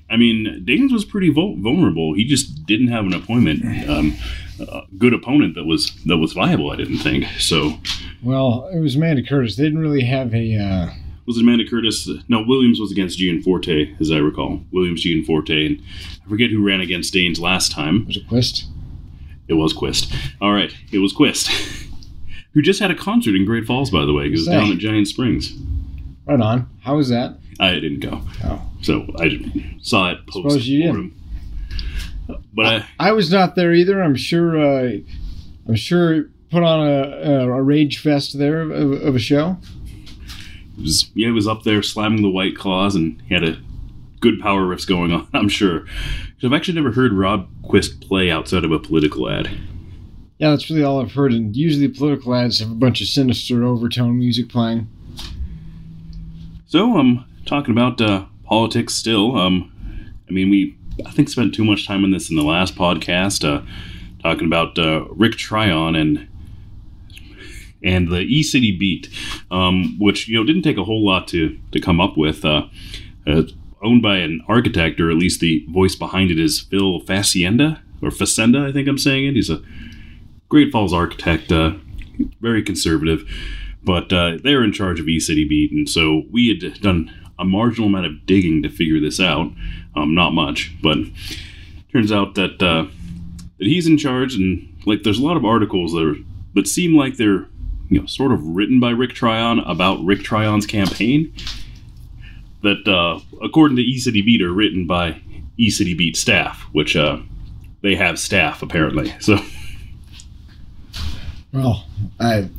I 0.10 0.18
mean, 0.18 0.64
Daines 0.68 0.92
was 0.92 1.06
pretty 1.06 1.30
vul- 1.30 1.56
vulnerable. 1.58 2.14
He 2.14 2.26
just 2.26 2.66
didn't 2.66 2.90
have 2.90 3.06
an 3.06 3.14
appointment, 3.14 3.90
um, 3.90 4.14
a 4.60 4.82
good 4.98 5.14
opponent 5.14 5.56
that 5.56 5.64
was 5.66 5.92
that 6.06 6.18
was 6.18 6.34
viable. 6.34 6.72
I 6.72 6.76
didn't 6.76 7.00
think 7.00 7.26
so. 7.40 7.74
Well, 8.22 8.70
it 8.74 8.80
was 8.80 8.96
Amanda 8.96 9.24
Curtis. 9.24 9.56
They 9.56 9.64
didn't 9.64 9.80
really 9.80 10.04
have 10.04 10.34
a. 10.34 10.56
Uh, 10.58 10.90
Was 11.26 11.38
it 11.38 11.42
Amanda 11.42 11.66
Curtis? 11.68 12.08
No, 12.28 12.44
Williams 12.46 12.80
was 12.80 12.92
against 12.92 13.18
Gianforte, 13.18 13.96
as 14.00 14.12
I 14.12 14.18
recall. 14.18 14.62
Williams, 14.72 15.02
Gianforte, 15.02 15.66
and 15.66 15.82
I 16.26 16.30
forget 16.30 16.52
who 16.52 16.64
ran 16.66 16.82
against 16.82 17.14
Daines 17.14 17.40
last 17.40 17.72
time. 17.72 18.06
was 18.06 18.18
it 18.18 18.28
Quist? 18.28 18.66
It 19.48 19.56
was 19.56 19.74
Quist. 19.74 20.14
All 20.42 20.54
right, 20.54 20.74
it 20.92 21.00
was 21.00 21.12
Quist, 21.14 21.48
who 22.54 22.62
just 22.62 22.80
had 22.80 22.92
a 22.92 22.96
concert 22.96 23.36
in 23.36 23.46
Great 23.46 23.66
Falls, 23.66 23.90
by 23.90 24.06
the 24.06 24.14
way. 24.14 24.30
Was 24.30 24.46
down 24.46 24.72
at 24.72 24.78
Giant 24.78 25.08
Springs. 25.08 25.54
Right 26.26 26.40
on. 26.40 26.70
How 26.82 26.96
was 26.98 27.10
that? 27.10 27.38
I 27.60 27.74
didn't 27.76 28.00
go, 28.00 28.22
Oh. 28.44 28.62
so 28.82 29.06
I 29.20 29.40
saw 29.82 30.12
it 30.12 30.26
post 30.28 30.36
Suppose 30.50 30.68
you 30.68 30.86
mortem. 30.86 31.16
But 32.54 32.66
I, 32.66 32.86
I 33.10 33.12
was 33.12 33.32
not 33.32 33.56
there 33.56 33.74
either. 33.74 34.02
I'm 34.02 34.16
sure. 34.16 34.58
Uh, 34.58 34.98
I'm 35.68 35.76
sure 35.76 36.26
put 36.50 36.64
on 36.64 36.88
a, 36.88 37.02
a, 37.02 37.50
a 37.52 37.62
rage 37.62 38.00
fest 38.00 38.38
there 38.38 38.62
of, 38.62 38.92
of 38.92 39.16
a 39.16 39.20
show. 39.20 39.58
it 40.78 40.82
was 40.82 41.10
yeah, 41.14 41.28
he 41.28 41.32
was 41.32 41.48
up 41.48 41.64
there 41.64 41.82
slamming 41.84 42.22
the 42.22 42.30
white 42.30 42.56
claws, 42.56 42.96
and 42.96 43.22
he 43.28 43.34
had 43.34 43.44
a 43.44 43.58
good 44.20 44.40
power 44.40 44.62
riffs 44.62 44.88
going 44.88 45.12
on. 45.12 45.28
I'm 45.34 45.50
sure. 45.50 45.86
I've 46.44 46.52
actually 46.54 46.76
never 46.76 46.92
heard 46.92 47.14
Rob 47.14 47.48
Quist 47.64 48.02
play 48.02 48.30
outside 48.30 48.66
of 48.66 48.72
a 48.74 48.80
political 48.80 49.30
ad. 49.30 49.50
Yeah, 50.40 50.50
that's 50.50 50.70
really 50.70 50.84
all 50.84 51.02
I've 51.02 51.14
heard. 51.14 51.32
And 51.32 51.56
usually 51.56 51.88
political 51.88 52.36
ads 52.36 52.60
have 52.60 52.70
a 52.70 52.76
bunch 52.76 53.00
of 53.00 53.08
sinister 53.08 53.64
overtone 53.64 54.18
music 54.20 54.50
playing. 54.50 54.90
So 56.74 56.98
I'm 56.98 57.24
talking 57.46 57.72
about 57.72 58.02
uh, 58.02 58.26
politics 58.46 58.96
still. 58.96 59.38
Um, 59.38 59.72
I 60.28 60.32
mean, 60.32 60.50
we 60.50 60.76
I 61.06 61.12
think 61.12 61.30
spent 61.30 61.54
too 61.54 61.64
much 61.64 61.86
time 61.86 62.04
on 62.04 62.10
this 62.10 62.32
in 62.32 62.36
the 62.36 62.42
last 62.42 62.74
podcast, 62.74 63.48
uh, 63.48 63.64
talking 64.24 64.48
about 64.48 64.80
uh, 64.80 65.06
Rick 65.12 65.34
Tryon 65.34 65.96
and 65.96 66.28
and 67.84 68.12
the 68.12 68.22
E 68.22 68.42
City 68.42 68.76
Beat, 68.76 69.08
um, 69.52 70.00
which 70.00 70.28
you 70.28 70.36
know 70.36 70.44
didn't 70.44 70.64
take 70.64 70.78
a 70.78 70.84
whole 70.84 71.06
lot 71.06 71.28
to 71.28 71.60
to 71.74 71.80
come 71.80 72.02
up 72.02 72.18
with. 72.18 72.44
Uh, 72.44 72.66
uh, 73.28 73.44
owned 73.84 74.02
by 74.02 74.16
an 74.18 74.42
architect, 74.48 75.00
or 75.00 75.12
at 75.12 75.18
least 75.18 75.42
the 75.42 75.64
voice 75.70 75.94
behind 75.94 76.32
it 76.32 76.40
is 76.40 76.60
Phil 76.60 77.02
Facienda 77.02 77.82
or 78.02 78.10
Facenda, 78.10 78.68
I 78.68 78.72
think 78.72 78.88
I'm 78.88 78.98
saying 78.98 79.28
it. 79.28 79.36
He's 79.36 79.52
a 79.52 79.62
Great 80.50 80.72
Falls 80.72 80.92
architect, 80.92 81.52
uh, 81.52 81.74
very 82.42 82.64
conservative 82.64 83.30
but 83.84 84.12
uh, 84.14 84.38
they're 84.44 84.64
in 84.64 84.72
charge 84.72 85.00
of 85.00 85.08
E-City 85.08 85.48
Beat, 85.48 85.72
and 85.72 85.90
so 85.90 86.24
we 86.32 86.48
had 86.48 86.82
done 86.82 87.12
a 87.40 87.46
marginal 87.46 87.88
amount 87.88 88.06
of 88.06 88.26
digging 88.26 88.64
to 88.64 88.70
figure 88.70 89.00
this 89.00 89.20
out. 89.20 89.52
Um, 89.96 90.16
not 90.16 90.32
much, 90.32 90.72
but 90.82 90.98
turns 91.92 92.12
out 92.12 92.36
that 92.36 92.62
uh, 92.62 92.86
that 93.60 93.68
he's 93.68 93.88
in 93.88 93.98
charge, 93.98 94.36
and 94.36 94.76
like 94.86 95.04
there's 95.04 95.20
a 95.20 95.24
lot 95.24 95.38
of 95.38 95.46
articles 95.46 95.94
that 95.94 96.04
are, 96.58 96.66
seem 96.66 96.96
like 96.96 97.18
they're 97.18 97.48
you 97.90 98.00
know 98.00 98.06
sort 98.06 98.32
of 98.32 98.44
written 98.44 98.80
by 98.80 98.92
Rick 98.92 99.14
Tryon 99.14 99.60
about 99.60 100.04
Rick 100.04 100.24
Tryon's 100.24 100.66
campaign. 100.66 101.34
That 102.62 102.88
uh, 102.88 103.20
according 103.44 103.76
to 103.78 103.84
E-City 103.84 104.22
Beat 104.22 104.42
are 104.42 104.54
written 104.54 104.88
by 104.88 105.22
E-City 105.58 105.94
Beat 105.94 106.16
staff, 106.16 106.62
which 106.72 106.96
uh, 106.96 107.20
they 107.82 107.96
have 107.96 108.18
staff 108.18 108.62
apparently. 108.62 109.14
So 109.20 109.38
Well, 111.54 111.86
I, 112.20 112.50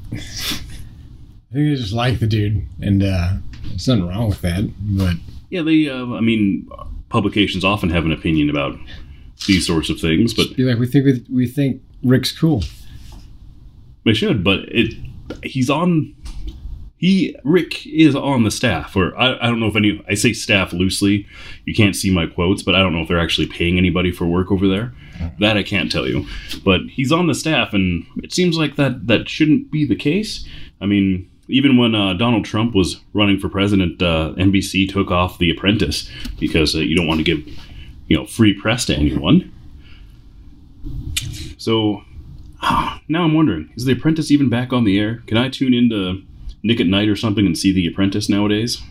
I 1.55 1.57
think 1.57 1.71
I 1.71 1.77
just 1.77 1.93
like 1.93 2.19
the 2.19 2.27
dude, 2.27 2.67
and 2.81 3.01
uh, 3.01 3.35
there's 3.67 3.87
nothing 3.87 4.09
wrong 4.09 4.29
with 4.29 4.41
that. 4.41 4.69
But 4.77 5.15
Yeah, 5.51 5.63
they. 5.63 5.89
Uh, 5.89 6.07
I 6.15 6.21
mean, 6.21 6.69
publications 7.11 7.65
often 7.65 7.91
have 7.91 8.05
an 8.05 8.11
opinion 8.11 8.51
about 8.51 8.77
these 9.47 9.65
sorts 9.65 9.89
of 9.89 10.01
things, 10.01 10.35
but 10.35 10.57
be 10.57 10.65
like, 10.65 10.81
we 10.81 10.89
think 10.89 11.05
we, 11.05 11.25
we 11.33 11.47
think 11.47 11.81
Rick's 12.03 12.37
cool. 12.37 12.65
they 14.05 14.15
should. 14.15 14.43
But 14.43 14.63
it, 14.63 14.95
he's 15.45 15.71
on. 15.71 16.17
He 16.97 17.37
Rick 17.45 17.87
is 17.87 18.17
on 18.17 18.43
the 18.43 18.51
staff, 18.51 18.97
or 18.97 19.17
I, 19.17 19.37
I 19.37 19.47
don't 19.47 19.61
know 19.61 19.69
if 19.69 19.77
any. 19.77 20.05
I 20.09 20.15
say 20.15 20.33
staff 20.33 20.73
loosely. 20.73 21.25
You 21.67 21.75
can't 21.77 21.95
see 21.95 22.13
my 22.13 22.27
quotes, 22.27 22.65
but 22.65 22.75
I 22.75 22.81
don't 22.81 22.93
know 22.93 23.03
if 23.03 23.07
they're 23.07 23.21
actually 23.21 23.47
paying 23.47 23.79
anybody 23.79 24.11
for 24.11 24.27
work 24.27 24.51
over 24.51 24.67
there. 24.67 24.93
That 25.39 25.57
I 25.57 25.63
can't 25.63 25.93
tell 25.93 26.09
you. 26.09 26.27
But 26.65 26.81
he's 26.91 27.13
on 27.13 27.29
the 27.29 27.35
staff, 27.37 27.73
and 27.73 28.05
it 28.25 28.33
seems 28.33 28.59
like 28.59 28.75
that 28.75 29.07
that 29.07 29.29
shouldn't 29.29 29.71
be 29.71 29.85
the 29.87 29.95
case. 29.95 30.45
I 30.81 30.87
mean. 30.87 31.31
Even 31.49 31.77
when 31.77 31.95
uh, 31.95 32.15
Donald 32.15 32.45
Trump 32.45 32.75
was 32.75 33.01
running 33.13 33.39
for 33.39 33.49
president, 33.49 34.01
uh, 34.01 34.33
NBC 34.37 34.89
took 34.91 35.11
off 35.11 35.39
The 35.39 35.51
Apprentice 35.51 36.11
because 36.41 36.75
uh, 36.75 36.79
you 36.79 36.97
don't 36.97 37.07
want 37.07 37.19
to 37.19 37.25
give, 37.25 37.47
you 38.09 38.17
know, 38.17 38.25
free 38.27 38.55
press 38.55 38.87
to 38.87 38.95
anyone. 38.95 39.53
So 41.59 42.03
now 43.09 43.25
I'm 43.25 43.35
wondering, 43.35 43.71
is 43.77 43.85
The 43.85 43.93
Apprentice 43.93 44.31
even 44.31 44.49
back 44.49 44.73
on 44.73 44.85
the 44.85 44.99
air? 44.99 45.23
Can 45.27 45.37
I 45.37 45.49
tune 45.51 45.75
into 45.75 46.23
Nick 46.63 46.81
at 46.81 46.87
Night 46.87 47.09
or 47.09 47.17
something 47.17 47.45
and 47.45 47.57
see 47.59 47.73
The 47.73 47.87
Apprentice 47.87 48.29
nowadays? 48.29 48.83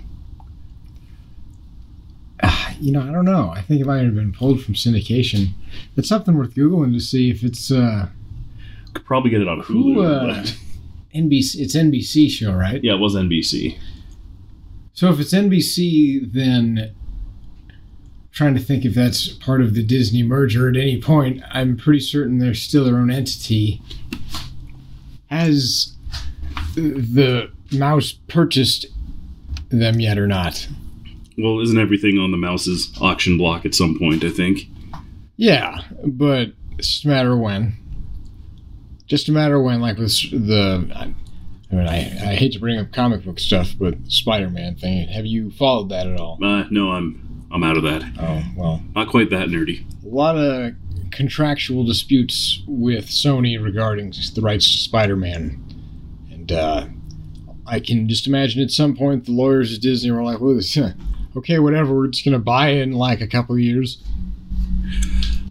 You 2.79 2.91
know, 2.91 3.01
I 3.01 3.11
don't 3.11 3.23
know. 3.23 3.49
I 3.49 3.61
think 3.61 3.79
it 3.79 3.87
might 3.87 4.03
have 4.03 4.15
been 4.15 4.33
pulled 4.33 4.61
from 4.61 4.73
syndication. 4.73 5.51
It's 5.95 6.09
something 6.09 6.35
worth 6.35 6.53
googling 6.53 6.91
to 6.93 6.99
see 6.99 7.29
if 7.29 7.41
it's 7.41 7.71
uh, 7.71 8.09
Could 8.93 9.05
probably 9.05 9.29
get 9.29 9.41
it 9.41 9.47
on 9.47 9.61
Hulu. 9.61 10.45
who. 10.45 10.57
NBC. 11.15 11.59
It's 11.59 11.75
NBC 11.75 12.29
show, 12.29 12.53
right? 12.53 12.83
yeah, 12.83 12.93
it 12.93 12.99
was 12.99 13.15
NBC. 13.15 13.77
So 14.93 15.09
if 15.09 15.19
it's 15.19 15.33
NBC, 15.33 16.31
then 16.31 16.93
trying 18.33 18.55
to 18.55 18.59
think 18.59 18.83
if 18.83 18.95
that's 18.95 19.29
part 19.29 19.61
of 19.61 19.75
the 19.75 19.83
Disney 19.83 20.23
merger 20.23 20.67
at 20.67 20.75
any 20.75 20.99
point. 20.99 21.41
I'm 21.51 21.77
pretty 21.77 21.99
certain 21.99 22.39
they're 22.39 22.53
still 22.55 22.83
their 22.83 22.97
own 22.97 23.11
entity. 23.11 23.81
Has 25.27 25.93
the 26.75 27.51
mouse 27.71 28.13
purchased 28.27 28.87
them 29.69 29.99
yet 29.99 30.17
or 30.17 30.27
not? 30.27 30.67
Well, 31.37 31.59
isn't 31.61 31.79
everything 31.79 32.17
on 32.17 32.31
the 32.31 32.37
mouse's 32.37 32.91
auction 33.01 33.37
block 33.37 33.65
at 33.65 33.75
some 33.75 33.97
point? 33.97 34.23
I 34.23 34.29
think. 34.29 34.67
Yeah, 35.35 35.81
but 36.05 36.53
it's 36.77 36.87
just 36.87 37.05
a 37.05 37.07
matter 37.07 37.33
of 37.33 37.39
when. 37.39 37.73
Just 39.13 39.29
a 39.29 39.31
matter 39.31 39.57
of 39.57 39.63
when, 39.63 39.79
like 39.79 39.99
with 39.99 40.09
the. 40.31 40.89
I 40.95 41.13
I 41.71 41.75
mean, 41.75 41.87
I, 41.87 41.97
I 42.31 42.33
hate 42.33 42.51
to 42.53 42.59
bring 42.59 42.79
up 42.79 42.91
comic 42.91 43.23
book 43.23 43.37
stuff, 43.39 43.75
but 43.77 43.93
Spider-Man 44.07 44.73
thing. 44.73 45.07
Have 45.07 45.27
you 45.27 45.51
followed 45.51 45.89
that 45.89 46.07
at 46.07 46.19
all? 46.19 46.43
Uh, 46.43 46.63
no, 46.71 46.89
I'm 46.89 47.45
I'm 47.51 47.63
out 47.63 47.77
of 47.77 47.83
that. 47.83 48.01
Oh 48.19 48.43
well, 48.57 48.81
Not 48.95 49.09
quite 49.09 49.29
that 49.29 49.49
nerdy. 49.49 49.85
a 50.03 50.07
lot 50.07 50.35
of 50.35 50.73
contractual 51.11 51.83
disputes 51.83 52.63
with 52.67 53.05
Sony 53.09 53.63
regarding 53.63 54.09
the 54.33 54.41
rights 54.41 54.65
to 54.71 54.77
Spider-Man, 54.79 55.63
and 56.31 56.51
uh, 56.51 56.87
I 57.67 57.81
can 57.81 58.09
just 58.09 58.25
imagine 58.25 58.63
at 58.63 58.71
some 58.71 58.95
point 58.95 59.25
the 59.25 59.31
lawyers 59.31 59.75
at 59.75 59.81
Disney 59.81 60.09
were 60.09 60.23
like, 60.23 60.39
"Well, 60.39 60.55
this, 60.55 60.75
okay, 61.37 61.59
whatever, 61.59 61.93
we're 61.95 62.07
just 62.07 62.25
gonna 62.25 62.39
buy 62.39 62.69
it 62.69 62.81
in 62.81 62.93
like 62.93 63.21
a 63.21 63.27
couple 63.27 63.53
of 63.53 63.61
years." 63.61 64.03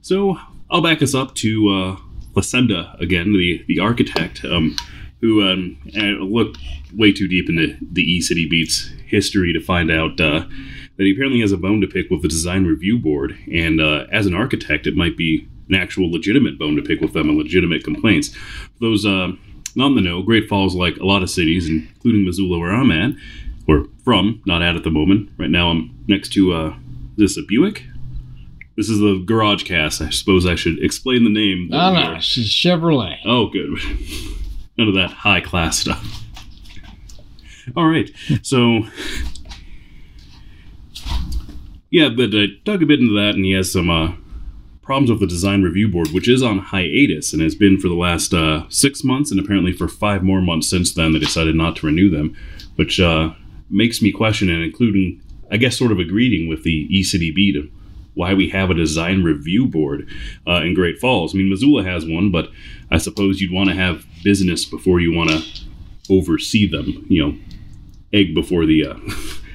So 0.02 0.36
I'll 0.68 0.82
back 0.82 1.00
us 1.00 1.14
up 1.14 1.36
to 1.36 1.68
uh, 1.68 1.96
Lacenda 2.34 2.98
again, 3.00 3.32
the 3.32 3.64
the 3.68 3.78
architect, 3.78 4.44
um, 4.44 4.76
who 5.20 5.46
um, 5.48 5.78
I 5.96 6.10
looked 6.20 6.58
way 6.94 7.12
too 7.12 7.28
deep 7.28 7.48
into 7.48 7.76
the 7.80 8.02
E 8.02 8.20
City 8.20 8.48
Beats 8.48 8.90
history 9.06 9.52
to 9.52 9.60
find 9.60 9.90
out 9.90 10.20
uh, 10.20 10.44
that 10.96 11.04
he 11.04 11.12
apparently 11.12 11.40
has 11.40 11.52
a 11.52 11.56
bone 11.56 11.80
to 11.80 11.86
pick 11.86 12.10
with 12.10 12.22
the 12.22 12.28
design 12.28 12.64
review 12.64 12.98
board, 12.98 13.36
and 13.52 13.80
uh, 13.80 14.06
as 14.10 14.26
an 14.26 14.34
architect, 14.34 14.86
it 14.86 14.96
might 14.96 15.16
be 15.16 15.48
an 15.68 15.74
actual 15.74 16.10
legitimate 16.10 16.58
bone 16.58 16.76
to 16.76 16.82
pick 16.82 17.00
with 17.00 17.12
them 17.12 17.28
and 17.28 17.38
legitimate 17.38 17.84
complaints. 17.84 18.28
For 18.28 18.80
those 18.80 19.06
uh, 19.06 19.32
not 19.74 19.86
in 19.88 19.94
the 19.94 20.00
know, 20.02 20.22
Great 20.22 20.48
Falls, 20.48 20.74
like 20.74 20.96
a 20.98 21.06
lot 21.06 21.22
of 21.22 21.30
cities, 21.30 21.68
including 21.68 22.24
Missoula, 22.24 22.58
where 22.58 22.72
I'm 22.72 22.90
at, 22.90 23.12
or 23.66 23.86
from, 24.04 24.42
not 24.44 24.62
at 24.62 24.76
at 24.76 24.84
the 24.84 24.90
moment. 24.90 25.30
Right 25.38 25.50
now, 25.50 25.70
I'm 25.70 26.04
next 26.08 26.32
to 26.34 26.52
uh, 26.52 26.74
is 27.16 27.34
this 27.34 27.38
a 27.38 27.42
Buick? 27.46 27.84
This 28.76 28.88
is 28.88 29.00
the 29.00 29.22
garage 29.24 29.64
cast. 29.64 30.00
I 30.00 30.10
suppose 30.10 30.46
I 30.46 30.54
should 30.54 30.82
explain 30.82 31.24
the 31.24 31.30
name. 31.30 31.68
No, 31.68 31.92
no, 31.92 32.18
she's 32.20 32.50
Chevrolet. 32.50 33.18
Oh, 33.24 33.48
good. 33.48 33.78
None 34.78 34.88
of 34.88 34.94
that 34.94 35.10
high 35.10 35.40
class 35.40 35.78
stuff. 35.78 36.24
All 37.76 37.86
right. 37.86 38.10
So, 38.42 38.86
yeah, 41.90 42.08
but 42.08 42.30
I 42.32 42.46
dug 42.64 42.82
a 42.82 42.86
bit 42.86 43.00
into 43.00 43.14
that, 43.14 43.34
and 43.34 43.44
he 43.44 43.52
has 43.52 43.70
some 43.70 43.90
uh, 43.90 44.14
problems 44.80 45.10
with 45.10 45.20
the 45.20 45.26
design 45.26 45.62
review 45.62 45.88
board, 45.88 46.08
which 46.08 46.28
is 46.28 46.42
on 46.42 46.58
hiatus 46.58 47.32
and 47.32 47.42
has 47.42 47.54
been 47.54 47.78
for 47.78 47.88
the 47.88 47.94
last 47.94 48.32
uh, 48.32 48.64
six 48.70 49.04
months, 49.04 49.30
and 49.30 49.38
apparently 49.38 49.72
for 49.72 49.86
five 49.86 50.22
more 50.22 50.40
months 50.40 50.68
since 50.68 50.94
then. 50.94 51.12
They 51.12 51.18
decided 51.18 51.54
not 51.54 51.76
to 51.76 51.86
renew 51.86 52.08
them, 52.08 52.34
which 52.76 52.98
uh, 52.98 53.34
makes 53.68 54.00
me 54.00 54.12
question, 54.12 54.48
and 54.48 54.62
including, 54.62 55.20
I 55.50 55.58
guess, 55.58 55.78
sort 55.78 55.92
of 55.92 55.98
agreeing 55.98 56.48
with 56.48 56.64
the 56.64 56.88
ECDB 56.88 57.52
to 57.52 57.70
why 58.14 58.34
we 58.34 58.48
have 58.50 58.70
a 58.70 58.74
design 58.74 59.22
review 59.22 59.66
board 59.66 60.08
uh, 60.46 60.62
in 60.62 60.74
Great 60.74 60.98
Falls. 60.98 61.34
I 61.34 61.38
mean, 61.38 61.50
Missoula 61.50 61.84
has 61.84 62.04
one, 62.04 62.30
but 62.30 62.50
I 62.90 62.98
suppose 62.98 63.40
you'd 63.40 63.52
want 63.52 63.70
to 63.70 63.74
have 63.74 64.04
business 64.22 64.64
before 64.64 65.00
you 65.00 65.12
want 65.12 65.30
to 65.30 65.42
oversee 66.10 66.66
them. 66.66 67.06
You 67.08 67.26
know, 67.26 67.38
egg 68.12 68.34
before 68.34 68.66
the 68.66 68.86
uh, 68.86 68.98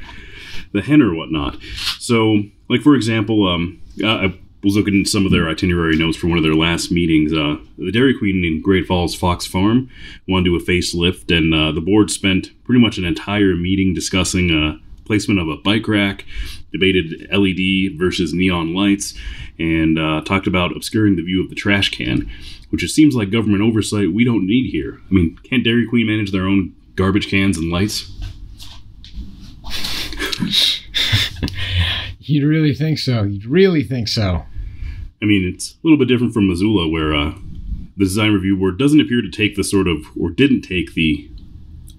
the 0.73 0.81
hen 0.81 1.01
or 1.01 1.13
whatnot. 1.13 1.57
So, 1.99 2.43
like 2.69 2.81
for 2.81 2.95
example, 2.95 3.47
um, 3.47 3.81
I 4.03 4.37
was 4.63 4.75
looking 4.75 5.01
at 5.01 5.07
some 5.07 5.25
of 5.25 5.31
their 5.31 5.47
itinerary 5.47 5.95
notes 5.95 6.17
for 6.17 6.27
one 6.27 6.37
of 6.37 6.43
their 6.43 6.55
last 6.55 6.91
meetings. 6.91 7.31
Uh, 7.31 7.57
the 7.77 7.91
Dairy 7.91 8.17
Queen 8.17 8.43
in 8.43 8.61
Great 8.61 8.87
Falls 8.87 9.15
Fox 9.15 9.45
Farm 9.45 9.89
wanted 10.27 10.45
to 10.45 10.59
do 10.59 10.63
a 10.63 10.67
facelift, 10.67 11.35
and 11.35 11.53
uh, 11.53 11.71
the 11.71 11.81
board 11.81 12.09
spent 12.09 12.51
pretty 12.63 12.81
much 12.81 12.97
an 12.97 13.05
entire 13.05 13.55
meeting 13.55 13.93
discussing 13.93 14.51
uh, 14.51 14.77
placement 15.05 15.39
of 15.39 15.47
a 15.47 15.57
bike 15.57 15.87
rack, 15.87 16.25
debated 16.71 17.27
LED 17.31 17.97
versus 17.97 18.33
neon 18.33 18.73
lights, 18.73 19.13
and 19.59 19.97
uh, 19.97 20.21
talked 20.21 20.47
about 20.47 20.75
obscuring 20.75 21.15
the 21.15 21.23
view 21.23 21.41
of 21.41 21.49
the 21.49 21.55
trash 21.55 21.89
can, 21.89 22.29
which 22.69 22.83
it 22.83 22.89
seems 22.89 23.15
like 23.15 23.31
government 23.31 23.63
oversight 23.63 24.13
we 24.13 24.23
don't 24.23 24.45
need 24.45 24.69
here. 24.71 24.99
I 25.09 25.13
mean, 25.13 25.37
can't 25.43 25.63
Dairy 25.63 25.87
Queen 25.87 26.07
manage 26.07 26.31
their 26.31 26.47
own 26.47 26.75
garbage 26.95 27.29
cans 27.29 27.57
and 27.57 27.71
lights? 27.71 28.11
You'd 32.19 32.43
really 32.43 32.73
think 32.73 32.99
so. 32.99 33.23
You'd 33.23 33.45
really 33.45 33.83
think 33.83 34.07
so. 34.09 34.45
I 35.21 35.25
mean, 35.25 35.47
it's 35.47 35.71
a 35.71 35.77
little 35.83 35.97
bit 35.97 36.07
different 36.07 36.33
from 36.33 36.47
Missoula, 36.47 36.87
where 36.89 37.15
uh, 37.15 37.33
the 37.95 38.05
design 38.05 38.33
review 38.33 38.57
board 38.57 38.77
doesn't 38.77 38.99
appear 38.99 39.21
to 39.21 39.31
take 39.31 39.55
the 39.55 39.63
sort 39.63 39.87
of, 39.87 40.05
or 40.19 40.29
didn't 40.29 40.61
take 40.61 40.93
the 40.93 41.29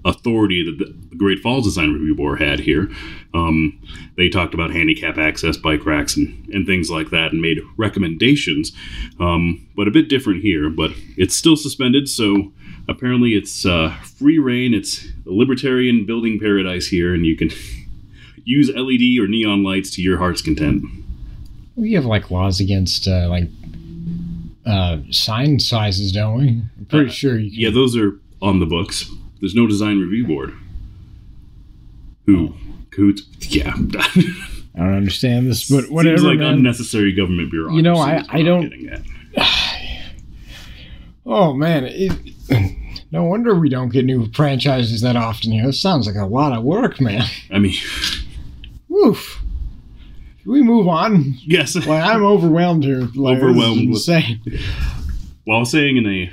authority 0.04 0.64
that 0.64 0.78
the 1.10 1.16
Great 1.16 1.40
Falls 1.40 1.64
Design 1.64 1.92
Review 1.92 2.14
Board 2.14 2.40
had 2.40 2.60
here. 2.60 2.88
Um, 3.34 3.78
they 4.16 4.28
talked 4.28 4.54
about 4.54 4.70
handicap 4.70 5.18
access 5.18 5.56
bike 5.56 5.84
racks 5.84 6.16
and, 6.16 6.48
and 6.48 6.66
things 6.66 6.90
like 6.90 7.10
that 7.10 7.32
and 7.32 7.40
made 7.42 7.58
recommendations, 7.76 8.72
um, 9.20 9.66
but 9.76 9.88
a 9.88 9.90
bit 9.90 10.08
different 10.08 10.42
here. 10.42 10.70
But 10.70 10.92
it's 11.16 11.34
still 11.36 11.56
suspended, 11.56 12.08
so 12.08 12.52
apparently 12.88 13.34
it's 13.34 13.66
uh, 13.66 13.94
free 14.02 14.38
reign. 14.38 14.72
It's 14.74 15.04
a 15.26 15.30
libertarian 15.30 16.06
building 16.06 16.38
paradise 16.38 16.86
here, 16.86 17.12
and 17.12 17.26
you 17.26 17.36
can 17.36 17.50
use 18.44 18.68
LED 18.70 19.18
or 19.22 19.28
neon 19.28 19.62
lights 19.62 19.90
to 19.96 20.02
your 20.02 20.18
heart's 20.18 20.40
content. 20.42 20.84
We 21.76 21.92
have 21.92 22.04
like 22.06 22.30
laws 22.30 22.60
against 22.60 23.06
uh, 23.06 23.28
like 23.28 23.48
uh, 24.66 24.98
sign 25.10 25.58
sizes, 25.60 26.12
don't 26.12 26.38
we? 26.38 26.48
I'm 26.48 26.86
pretty 26.88 27.10
Uh, 27.10 27.12
sure 27.12 27.38
you 27.38 27.50
can. 27.50 27.60
Yeah, 27.60 27.70
those 27.70 27.96
are 27.96 28.18
on 28.40 28.60
the 28.60 28.66
books. 28.66 29.10
There's 29.40 29.54
no 29.54 29.66
design 29.66 29.98
review 30.00 30.26
board. 30.26 30.52
Who? 32.26 32.54
Cahoots? 32.90 33.22
Yeah. 33.40 33.72
I 34.74 34.80
don't 34.82 34.94
understand 34.94 35.46
this, 35.48 35.68
but 35.68 35.90
whatever. 35.90 36.18
Seems 36.18 36.26
like 36.28 36.38
man. 36.38 36.54
unnecessary 36.54 37.12
government 37.12 37.50
bureaucracy. 37.50 37.76
You 37.76 37.82
know, 37.82 37.96
I- 37.96 38.24
I 38.28 38.42
don't-. 38.42 38.72
Oh 41.30 41.52
man, 41.52 41.84
it, 41.84 42.12
no 43.12 43.24
wonder 43.24 43.54
we 43.54 43.68
don't 43.68 43.90
get 43.90 44.06
new 44.06 44.30
franchises 44.32 45.02
that 45.02 45.14
often 45.14 45.52
here. 45.52 45.66
This 45.66 45.78
sounds 45.80 46.06
like 46.06 46.16
a 46.16 46.24
lot 46.24 46.56
of 46.56 46.64
work, 46.64 47.02
man. 47.02 47.24
I 47.50 47.58
mean, 47.58 47.74
Woof. 48.88 49.38
Can 50.42 50.52
we 50.52 50.62
move 50.62 50.88
on? 50.88 51.34
yes. 51.44 51.74
Like 51.76 51.86
I'm 52.02 52.24
overwhelmed 52.24 52.82
here. 52.84 53.00
Like, 53.14 53.36
Overwhelmed 53.36 53.90
with- 53.90 54.06
This 54.06 54.08
is 54.08 54.08
insane. 54.08 54.40
Well, 55.46 55.64
saying 55.66 55.98
in 55.98 56.06
a, 56.06 56.30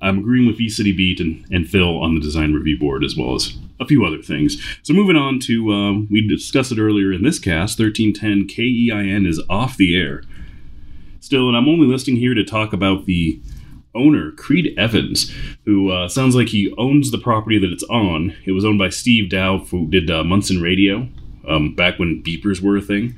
I'm 0.00 0.18
agreeing 0.18 0.46
with 0.46 0.60
E 0.60 0.68
City 0.68 0.92
Beat 0.92 1.20
and, 1.20 1.44
and 1.50 1.68
Phil 1.68 1.98
on 1.98 2.14
the 2.14 2.20
design 2.20 2.52
review 2.52 2.78
board 2.78 3.04
as 3.04 3.16
well 3.16 3.34
as 3.34 3.56
a 3.78 3.86
few 3.86 4.04
other 4.04 4.22
things. 4.22 4.62
So 4.82 4.92
moving 4.92 5.16
on 5.16 5.38
to, 5.40 5.72
um, 5.72 6.08
we 6.10 6.26
discussed 6.26 6.72
it 6.72 6.78
earlier 6.78 7.12
in 7.12 7.22
this 7.22 7.38
cast. 7.38 7.78
1310 7.78 8.46
KEIN 8.46 9.26
is 9.26 9.42
off 9.48 9.76
the 9.76 9.96
air. 9.96 10.22
Still, 11.20 11.48
and 11.48 11.56
I'm 11.56 11.68
only 11.68 11.86
listing 11.86 12.16
here 12.16 12.34
to 12.34 12.44
talk 12.44 12.72
about 12.72 13.06
the 13.06 13.40
owner, 13.94 14.30
Creed 14.32 14.74
Evans, 14.78 15.32
who 15.64 15.90
uh, 15.90 16.08
sounds 16.08 16.34
like 16.34 16.48
he 16.48 16.72
owns 16.78 17.10
the 17.10 17.18
property 17.18 17.58
that 17.58 17.72
it's 17.72 17.82
on. 17.84 18.34
It 18.44 18.52
was 18.52 18.64
owned 18.64 18.78
by 18.78 18.88
Steve 18.88 19.28
Dow, 19.28 19.58
who 19.58 19.86
did 19.88 20.10
uh, 20.10 20.24
Munson 20.24 20.62
Radio 20.62 21.08
um, 21.48 21.74
back 21.74 21.98
when 21.98 22.22
beepers 22.22 22.60
were 22.60 22.76
a 22.76 22.82
thing. 22.82 23.16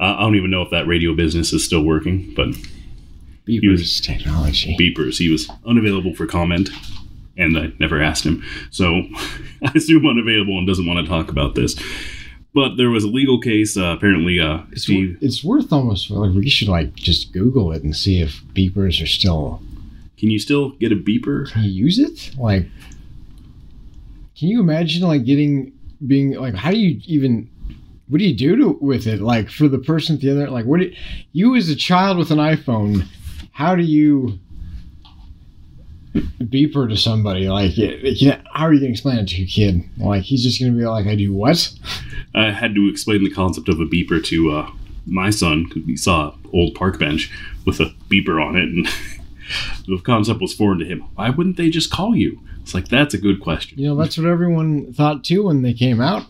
Uh, 0.00 0.16
I 0.16 0.20
don't 0.20 0.36
even 0.36 0.50
know 0.50 0.62
if 0.62 0.70
that 0.70 0.86
radio 0.86 1.14
business 1.14 1.52
is 1.52 1.64
still 1.64 1.82
working, 1.82 2.32
but 2.34 2.48
Beepers 3.48 4.02
technology. 4.02 4.76
beepers. 4.78 5.18
He 5.18 5.28
was 5.30 5.48
unavailable 5.66 6.14
for 6.14 6.26
comment, 6.26 6.70
and 7.36 7.56
I 7.58 7.72
never 7.80 8.00
asked 8.00 8.24
him. 8.24 8.44
So 8.70 9.02
I 9.64 9.72
assume 9.74 10.06
unavailable 10.06 10.58
and 10.58 10.66
doesn't 10.66 10.86
want 10.86 11.04
to 11.04 11.10
talk 11.10 11.30
about 11.30 11.54
this. 11.54 11.74
But 12.54 12.76
there 12.76 12.90
was 12.90 13.04
a 13.04 13.08
legal 13.08 13.40
case. 13.40 13.76
Uh, 13.76 13.94
apparently, 13.96 14.40
uh, 14.40 14.62
It's, 14.72 14.82
Steve. 14.84 15.16
wor- 15.20 15.26
it's 15.26 15.44
worth 15.44 15.72
almost 15.72 16.10
like 16.10 16.34
we 16.34 16.48
should 16.48 16.68
like 16.68 16.94
just 16.94 17.32
Google 17.32 17.72
it 17.72 17.82
and 17.82 17.94
see 17.94 18.20
if 18.20 18.42
beepers 18.54 19.02
are 19.02 19.06
still. 19.06 19.60
Can 20.18 20.30
you 20.30 20.38
still 20.38 20.70
get 20.70 20.90
a 20.90 20.96
beeper? 20.96 21.50
Can 21.52 21.62
you 21.64 21.70
use 21.70 21.98
it? 21.98 22.34
Like, 22.38 22.66
can 24.36 24.48
you 24.48 24.60
imagine 24.60 25.02
like 25.06 25.24
getting 25.24 25.72
being 26.06 26.32
like 26.34 26.54
how 26.54 26.70
do 26.70 26.78
you 26.78 27.00
even 27.06 27.48
what 28.08 28.18
do 28.18 28.24
you 28.24 28.34
do 28.34 28.56
to, 28.56 28.78
with 28.80 29.06
it 29.06 29.20
like 29.20 29.50
for 29.50 29.66
the 29.68 29.78
person 29.78 30.14
at 30.14 30.20
the 30.22 30.30
other 30.30 30.48
like 30.48 30.64
what 30.64 30.78
do 30.80 30.92
you 31.32 31.56
as 31.56 31.68
a 31.68 31.74
child 31.74 32.16
with 32.18 32.30
an 32.30 32.38
iphone 32.38 33.04
how 33.58 33.74
do 33.74 33.82
you 33.82 34.38
beeper 36.40 36.88
to 36.88 36.96
somebody 36.96 37.48
like 37.48 37.76
it, 37.78 38.04
it- 38.04 38.20
you 38.22 38.28
know, 38.30 38.38
how 38.52 38.64
are 38.66 38.72
you 38.72 38.80
going 38.80 38.90
to 38.90 38.92
explain 38.92 39.18
it 39.18 39.28
to 39.28 39.36
your 39.36 39.46
kid 39.48 39.82
like 39.98 40.22
he's 40.22 40.42
just 40.42 40.58
going 40.60 40.72
to 40.72 40.78
be 40.78 40.84
like 40.86 41.06
i 41.06 41.14
do 41.14 41.32
what 41.32 41.72
I 42.34 42.50
had 42.50 42.74
to 42.74 42.88
explain 42.88 43.24
the 43.24 43.30
concept 43.30 43.68
of 43.68 43.80
a 43.80 43.84
beeper 43.86 44.22
to 44.24 44.50
uh, 44.52 44.70
my 45.06 45.30
son 45.30 45.64
because 45.64 45.84
he 45.86 45.96
saw 45.96 46.30
an 46.32 46.38
old 46.52 46.74
park 46.74 46.98
bench 46.98 47.32
with 47.66 47.80
a 47.80 47.86
beeper 48.10 48.40
on 48.44 48.54
it, 48.54 48.64
and 48.68 48.86
the 49.88 49.98
concept 50.04 50.40
was 50.40 50.52
foreign 50.54 50.78
to 50.78 50.84
him. 50.84 51.00
Why 51.14 51.30
wouldn't 51.30 51.56
they 51.56 51.70
just 51.70 51.90
call 51.90 52.14
you? 52.14 52.38
It's 52.60 52.74
like 52.74 52.88
that's 52.88 53.14
a 53.14 53.18
good 53.18 53.40
question. 53.40 53.78
you 53.78 53.88
know 53.88 53.96
that's 53.96 54.18
what 54.18 54.26
everyone 54.26 54.92
thought 54.92 55.24
too 55.24 55.44
when 55.46 55.62
they 55.62 55.72
came 55.72 56.00
out 56.00 56.26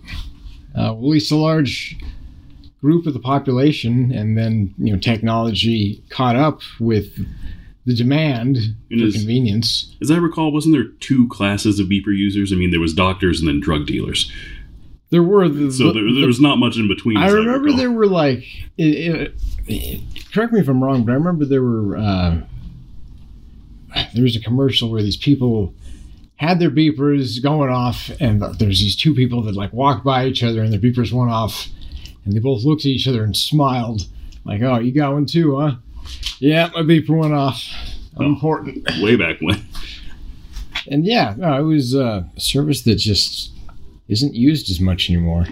uh, 0.79 0.95
a 1.33 1.37
large 1.37 1.97
group 2.81 3.07
of 3.07 3.13
the 3.13 3.19
population 3.21 4.13
and 4.13 4.37
then 4.39 4.73
you 4.79 4.93
know 4.93 4.99
technology 4.99 6.03
caught 6.11 6.37
up 6.37 6.61
with 6.79 7.17
the 7.87 7.95
demand 7.95 8.57
It 8.91 8.99
for 9.01 9.07
is- 9.07 9.17
convenience 9.17 9.97
As 10.01 10.11
I 10.11 10.17
recall, 10.19 10.53
wasn't 10.53 10.75
there 10.75 10.85
two 11.01 11.27
classes 11.29 11.81
of 11.81 11.89
beeper 11.89 12.17
users? 12.17 12.53
I 12.53 12.57
mean, 12.57 12.71
there 12.71 12.81
was 12.81 12.93
doctors 12.95 13.41
and 13.41 13.49
then 13.49 13.61
drug 13.61 13.87
dealers. 13.87 14.31
there 15.11 15.23
were 15.23 15.49
the, 15.49 15.73
So 15.73 15.93
there, 15.93 16.03
there 16.13 16.27
was 16.27 16.41
not 16.41 16.59
much 16.59 16.77
in 16.77 16.87
between. 16.87 17.17
I 17.17 17.31
remember 17.31 17.65
recall. 17.65 17.79
there 17.79 17.91
were 17.91 18.07
like 18.07 18.45
it, 18.77 19.35
it, 19.67 20.01
correct 20.33 20.53
me 20.53 20.61
if 20.61 20.69
I'm 20.69 20.83
wrong 20.85 21.05
but 21.05 21.13
I 21.13 21.15
remember 21.15 21.45
there 21.47 21.63
were 21.63 21.97
uh, 21.97 22.41
there 24.15 24.23
was 24.23 24.37
a 24.37 24.41
commercial 24.41 24.91
where 24.91 25.03
these 25.03 25.17
people 25.17 25.75
had 26.37 26.61
their 26.61 26.71
beepers 26.71 27.43
going 27.43 27.71
off 27.71 28.11
and 28.21 28.41
there's 28.59 28.79
these 28.81 28.95
two 28.95 29.15
people 29.15 29.43
that 29.43 29.57
like 29.57 29.73
walk 29.73 30.05
by 30.05 30.27
each 30.27 30.43
other 30.43 30.63
and 30.63 30.73
their 30.73 30.79
beepers 30.81 31.11
went 31.13 31.31
off 31.31 31.69
and 32.29 32.37
they 32.37 32.41
both 32.41 32.63
looked 32.65 32.83
at 32.83 32.87
each 32.87 33.09
other 33.09 33.25
and 33.25 33.35
smiled 33.37 34.03
like 34.45 34.61
oh 34.63 34.79
you 34.79 34.93
got 34.93 35.13
one 35.15 35.25
too 35.27 35.59
huh 35.59 35.75
yeah 36.39 36.69
my 36.75 36.81
beeper 36.83 37.19
went 37.19 37.33
off 37.35 37.63
I'm 38.17 38.27
Oh. 38.27 38.29
important 38.31 38.87
way 39.01 39.17
back 39.17 39.41
when. 39.41 39.65
and 40.89 41.05
yeah 41.07 41.35
no, 41.39 41.59
it 41.59 41.63
was 41.63 41.95
uh, 41.95 42.25
a 42.37 42.41
service 42.41 42.83
that 42.83 42.97
just 42.97 43.53
isn't 44.09 44.35
used 44.35 44.71
as 44.71 44.81
much 44.81 45.09
anymore 45.11 45.47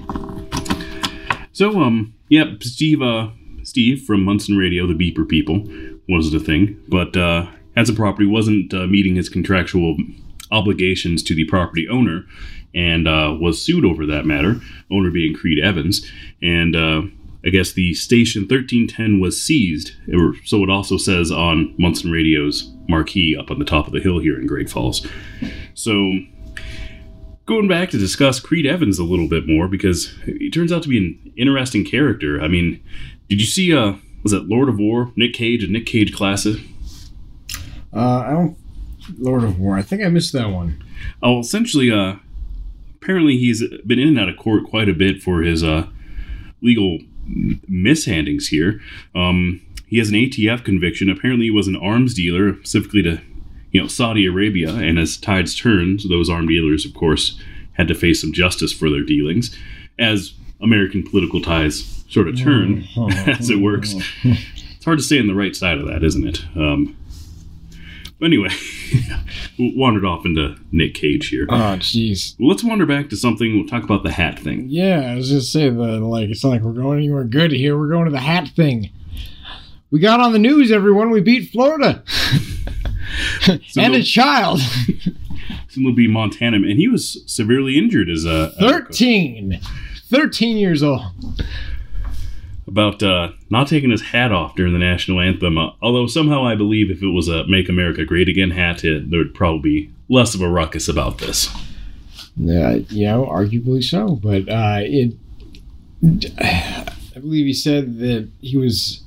So, 1.53 1.81
um, 1.81 2.13
yeah, 2.29 2.53
Steve, 2.61 3.01
uh, 3.01 3.31
Steve 3.63 4.03
from 4.03 4.23
Munson 4.25 4.59
Radio, 4.59 4.87
the 4.87 4.93
Beeper 4.93 5.27
people, 5.27 5.65
was 6.07 6.31
the 6.31 6.39
thing, 6.39 6.79
but 6.87 7.17
uh, 7.17 7.47
as 7.75 7.89
a 7.89 7.95
property 7.95 8.27
wasn't 8.27 8.75
uh, 8.75 8.87
meeting 8.87 9.15
his 9.17 9.31
contractual 9.31 9.97
obligations 10.51 11.23
to 11.25 11.35
the 11.35 11.45
property 11.45 11.89
owner, 11.89 12.25
and 12.75 13.09
uh, 13.09 13.37
was 13.41 13.63
sued 13.63 13.85
over 13.85 14.07
that 14.07 14.27
matter. 14.27 14.61
Owner 14.91 15.11
being 15.11 15.35
Creed 15.35 15.59
Evans, 15.63 16.11
and 16.43 16.77
uh, 16.77 17.03
I 17.45 17.51
guess 17.51 17.73
the 17.73 17.95
station 17.95 18.43
1310 18.43 19.21
was 19.21 19.41
seized, 19.41 19.93
or 20.13 20.35
so 20.45 20.63
it 20.63 20.71
also 20.71 20.97
says 20.97 21.31
on 21.31 21.75
Munson 21.79 22.11
Radio's 22.11 22.73
marquee 22.89 23.37
up 23.37 23.51
on 23.51 23.59
the 23.59 23.65
top 23.65 23.87
of 23.87 23.93
the 23.93 24.01
hill 24.01 24.19
here 24.19 24.39
in 24.39 24.47
Great 24.47 24.69
Falls. 24.69 25.07
So 25.75 26.13
going 27.47 27.69
back 27.69 27.91
to 27.91 27.99
discuss 27.99 28.41
Creed 28.41 28.67
Evans 28.67 28.99
a 28.99 29.05
little 29.05 29.29
bit 29.29 29.47
more 29.47 29.69
because 29.69 30.13
he 30.25 30.51
turns 30.51 30.73
out 30.73 30.83
to 30.83 30.89
be 30.89 30.99
an 30.99 31.33
interesting 31.37 31.85
character. 31.85 32.41
I 32.41 32.49
mean, 32.49 32.83
did 33.29 33.41
you 33.41 33.47
see 33.47 33.75
uh 33.75 33.95
was 34.23 34.33
it 34.33 34.49
Lord 34.49 34.69
of 34.69 34.79
War, 34.79 35.13
Nick 35.15 35.35
Cage 35.35 35.63
and 35.63 35.73
Nick 35.73 35.87
Cage 35.87 36.13
classic? 36.13 36.61
uh, 37.95 38.25
I 38.27 38.33
don't 38.33 38.57
Lord 39.19 39.45
of 39.45 39.59
War 39.59 39.77
I 39.77 39.83
think 39.83 40.03
I 40.03 40.09
missed 40.09 40.33
that 40.33 40.51
one 40.51 40.83
Oh, 41.23 41.41
essentially 41.41 41.91
uh 41.91 42.17
apparently 43.01 43.37
he's 43.37 43.63
been 43.87 43.99
in 43.99 44.09
and 44.09 44.19
out 44.19 44.29
of 44.29 44.37
court 44.37 44.65
quite 44.65 44.89
a 44.89 44.95
bit 44.95 45.23
for 45.23 45.43
his 45.43 45.63
uh 45.63 45.87
legal 46.63 46.99
mishandings 47.69 48.49
here. 48.49 48.81
Um 49.15 49.61
he 49.89 49.99
has 49.99 50.09
an 50.09 50.17
ATF 50.17 50.65
conviction. 50.65 51.09
Apparently, 51.09 51.47
he 51.47 51.51
was 51.51 51.69
an 51.69 51.77
arms 51.77 52.13
dealer, 52.15 52.55
specifically 52.57 53.03
to 53.03 53.21
you 53.71 53.81
know 53.81 53.87
Saudi 53.87 54.27
Arabia. 54.27 54.75
And 54.75 54.99
as 54.99 55.17
tides 55.17 55.55
turned, 55.55 56.01
those 56.09 56.29
armed 56.29 56.49
dealers, 56.49 56.85
of 56.85 56.93
course, 56.93 57.41
had 57.75 57.87
to 57.89 57.95
face 57.95 58.21
some 58.21 58.33
justice 58.33 58.73
for 58.73 58.91
their 58.91 59.05
dealings, 59.05 59.57
as 59.99 60.35
American 60.61 61.05
political 61.09 61.41
ties 61.41 62.05
sort 62.09 62.27
of 62.29 62.37
turn 62.39 62.85
as 63.27 63.49
it 63.51 63.61
works. 63.61 63.95
It's 64.77 64.85
hard 64.85 64.99
to 64.99 65.05
stay 65.05 65.19
on 65.19 65.27
the 65.27 65.35
right 65.35 65.57
side 65.57 65.79
of 65.79 65.87
that, 65.89 66.05
isn't 66.05 66.25
it? 66.29 66.45
Um, 66.55 66.97
anyway, 68.23 68.49
wandered 69.59 70.05
off 70.05 70.25
into 70.25 70.57
Nick 70.73 70.95
Cage 70.95 71.29
here. 71.29 71.47
Oh, 71.49 71.77
jeez. 71.79 72.35
Let's 72.39 72.65
wander 72.65 72.87
back 72.87 73.09
to 73.11 73.17
something. 73.17 73.55
We'll 73.57 73.67
talk 73.69 73.83
about 73.85 74.03
the 74.03 74.13
hat 74.13 74.39
thing. 74.39 74.67
Yeah, 74.69 75.01
I 75.13 75.15
was 75.15 75.29
just 75.29 75.53
saying 75.53 75.77
that, 75.79 76.01
like, 76.01 76.29
it's 76.31 76.43
not 76.45 76.51
like 76.51 76.63
we're 76.63 76.73
going 76.73 76.99
anywhere 76.99 77.25
good 77.25 77.53
here. 77.53 77.79
We're 77.79 77.89
going 77.89 78.07
to 78.07 78.11
the 78.11 78.21
hat 78.21 78.49
thing. 78.57 78.91
We 79.91 80.01
got 80.01 80.21
on 80.21 80.33
the 80.33 80.39
news, 80.39 80.73
everyone. 80.73 81.11
We 81.11 81.21
beat 81.21 81.51
Florida. 81.51 82.03
So 83.69 83.81
and 83.81 83.95
a 83.95 84.03
child. 84.03 84.61
Soon 85.69 85.85
will 85.85 85.95
be 85.95 86.09
Montana, 86.09 86.57
and 86.57 86.77
he 86.79 86.89
was 86.89 87.23
severely 87.27 87.79
injured 87.79 88.11
as 88.11 88.25
a 88.25 88.53
as 88.59 88.63
a- 88.63 88.69
13. 88.69 89.61
13 90.11 90.57
years 90.57 90.83
old. 90.83 91.03
About 92.69 93.03
uh, 93.03 93.31
not 93.51 93.69
taking 93.69 93.91
his 93.91 94.03
hat 94.03 94.33
off 94.33 94.57
during 94.57 94.73
the 94.73 94.79
national 94.79 95.21
anthem. 95.21 95.59
Uh, 95.59 95.71
although 95.81 96.07
somehow 96.07 96.45
I 96.45 96.55
believe 96.55 96.91
if 96.91 97.03
it 97.03 97.09
was 97.09 97.29
a 97.29 97.47
"Make 97.47 97.69
America 97.69 98.05
Great 98.05 98.29
Again" 98.29 98.51
hat, 98.51 98.85
it, 98.85 99.11
there 99.11 99.19
would 99.19 99.35
probably 99.35 99.61
be 99.61 99.91
less 100.09 100.35
of 100.35 100.41
a 100.41 100.49
ruckus 100.49 100.89
about 100.89 101.19
this. 101.19 101.49
Yeah, 102.91 103.15
arguably 103.17 103.83
so. 103.83 104.17
But 104.17 104.49
uh, 104.49 104.81
it, 104.83 105.15
I 106.39 107.19
believe 107.19 107.47
he 107.47 107.55
said 107.55 107.99
that 107.99 108.29
he 108.41 108.57
was. 108.57 109.03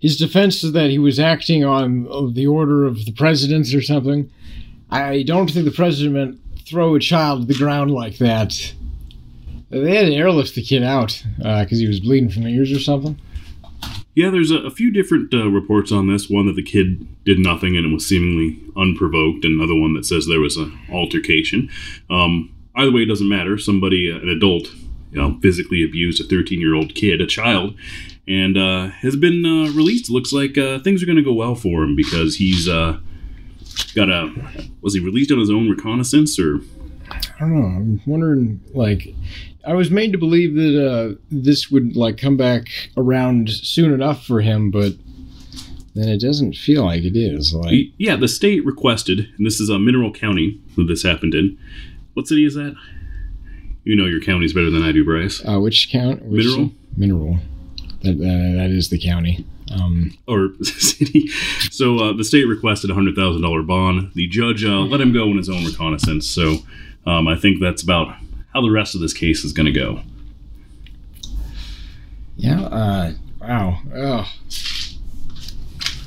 His 0.00 0.16
defense 0.16 0.62
is 0.62 0.72
that 0.72 0.90
he 0.90 0.98
was 0.98 1.18
acting 1.18 1.64
on 1.64 2.34
the 2.34 2.46
order 2.46 2.84
of 2.84 3.04
the 3.04 3.12
president 3.12 3.74
or 3.74 3.82
something. 3.82 4.30
I 4.90 5.24
don't 5.24 5.50
think 5.50 5.64
the 5.64 5.72
president 5.72 6.14
meant 6.14 6.40
throw 6.64 6.94
a 6.94 7.00
child 7.00 7.40
to 7.40 7.46
the 7.52 7.58
ground 7.58 7.90
like 7.90 8.18
that. 8.18 8.74
They 9.70 9.96
had 9.96 10.06
to 10.06 10.14
airlift 10.14 10.54
the 10.54 10.62
kid 10.62 10.82
out 10.82 11.22
because 11.36 11.78
he 11.78 11.86
was 11.86 12.00
bleeding 12.00 12.30
from 12.30 12.44
the 12.44 12.50
ears 12.50 12.72
or 12.72 12.80
something. 12.80 13.18
Yeah, 14.18 14.30
there's 14.30 14.50
a, 14.50 14.58
a 14.58 14.70
few 14.70 14.90
different 14.90 15.32
uh, 15.32 15.48
reports 15.48 15.92
on 15.92 16.08
this. 16.08 16.28
One 16.28 16.46
that 16.46 16.56
the 16.56 16.62
kid 16.62 17.06
did 17.24 17.38
nothing 17.38 17.76
and 17.76 17.86
it 17.86 17.92
was 17.94 18.04
seemingly 18.04 18.60
unprovoked, 18.76 19.44
and 19.44 19.60
another 19.60 19.78
one 19.80 19.94
that 19.94 20.06
says 20.06 20.26
there 20.26 20.40
was 20.40 20.56
an 20.56 20.76
altercation. 20.90 21.70
Um, 22.10 22.52
either 22.74 22.90
way, 22.90 23.02
it 23.02 23.08
doesn't 23.08 23.28
matter. 23.28 23.58
Somebody, 23.58 24.10
uh, 24.10 24.16
an 24.16 24.28
adult, 24.28 24.74
you 25.12 25.20
know, 25.22 25.38
physically 25.40 25.84
abused 25.84 26.20
a 26.20 26.24
13 26.24 26.60
year 26.60 26.74
old 26.74 26.96
kid, 26.96 27.20
a 27.20 27.26
child, 27.26 27.76
and 28.26 28.58
uh, 28.58 28.88
has 28.88 29.14
been 29.14 29.46
uh, 29.46 29.70
released. 29.72 30.10
Looks 30.10 30.32
like 30.32 30.58
uh, 30.58 30.80
things 30.80 31.00
are 31.00 31.06
going 31.06 31.14
to 31.14 31.22
go 31.22 31.32
well 31.32 31.54
for 31.54 31.84
him 31.84 31.94
because 31.94 32.36
he's 32.36 32.68
uh, 32.68 32.98
got 33.94 34.10
a. 34.10 34.34
Was 34.80 34.94
he 34.94 35.00
released 35.00 35.30
on 35.30 35.38
his 35.38 35.50
own 35.50 35.68
reconnaissance 35.68 36.40
or? 36.40 36.60
I 37.10 37.20
don't 37.38 37.54
know. 37.54 37.66
I'm 37.66 38.00
wondering, 38.04 38.60
like, 38.74 39.14
I 39.68 39.74
was 39.74 39.90
made 39.90 40.12
to 40.12 40.18
believe 40.18 40.54
that 40.54 40.88
uh, 40.90 41.14
this 41.30 41.70
would 41.70 41.94
like 41.94 42.16
come 42.16 42.36
back 42.36 42.68
around 42.96 43.50
soon 43.50 43.92
enough 43.92 44.24
for 44.24 44.40
him, 44.40 44.70
but 44.70 44.94
then 45.94 46.08
it 46.08 46.20
doesn't 46.20 46.54
feel 46.56 46.84
like 46.86 47.02
it 47.04 47.16
is. 47.16 47.52
Like, 47.52 47.88
Yeah, 47.98 48.16
the 48.16 48.28
state 48.28 48.64
requested, 48.64 49.28
and 49.36 49.46
this 49.46 49.60
is 49.60 49.68
a 49.68 49.78
Mineral 49.78 50.12
County 50.12 50.58
that 50.76 50.84
this 50.84 51.02
happened 51.02 51.34
in. 51.34 51.58
What 52.14 52.26
city 52.28 52.46
is 52.46 52.54
that? 52.54 52.74
You 53.84 53.94
know 53.96 54.06
your 54.06 54.20
counties 54.20 54.52
better 54.54 54.70
than 54.70 54.82
I 54.82 54.92
do, 54.92 55.04
Bryce. 55.04 55.42
uh, 55.46 55.58
which 55.60 55.90
count? 55.90 56.22
Which 56.24 56.44
Mineral? 56.46 56.70
Mineral. 56.96 57.38
That 58.02 58.14
uh, 58.16 58.56
that 58.62 58.70
is 58.70 58.88
the 58.90 58.98
county. 58.98 59.44
Um, 59.70 60.16
Or 60.26 60.50
city. 60.62 61.28
So 61.70 61.98
uh, 61.98 62.12
the 62.14 62.24
state 62.24 62.44
requested 62.44 62.90
a 62.90 62.94
hundred 62.94 63.16
thousand 63.16 63.42
dollar 63.42 63.62
bond. 63.62 64.12
The 64.14 64.26
judge 64.28 64.64
uh, 64.64 64.80
let 64.80 65.00
him 65.00 65.12
go 65.12 65.28
on 65.30 65.36
his 65.36 65.48
own 65.50 65.64
reconnaissance. 65.64 66.26
So 66.28 66.58
um, 67.06 67.28
I 67.28 67.36
think 67.36 67.60
that's 67.60 67.82
about 67.82 68.14
how 68.52 68.60
the 68.60 68.70
rest 68.70 68.94
of 68.94 69.00
this 69.00 69.12
case 69.12 69.44
is 69.44 69.52
going 69.52 69.66
to 69.66 69.72
go. 69.72 70.00
yeah. 72.36 72.62
Uh, 72.62 73.12
wow. 73.40 73.80
Oh. 73.94 74.32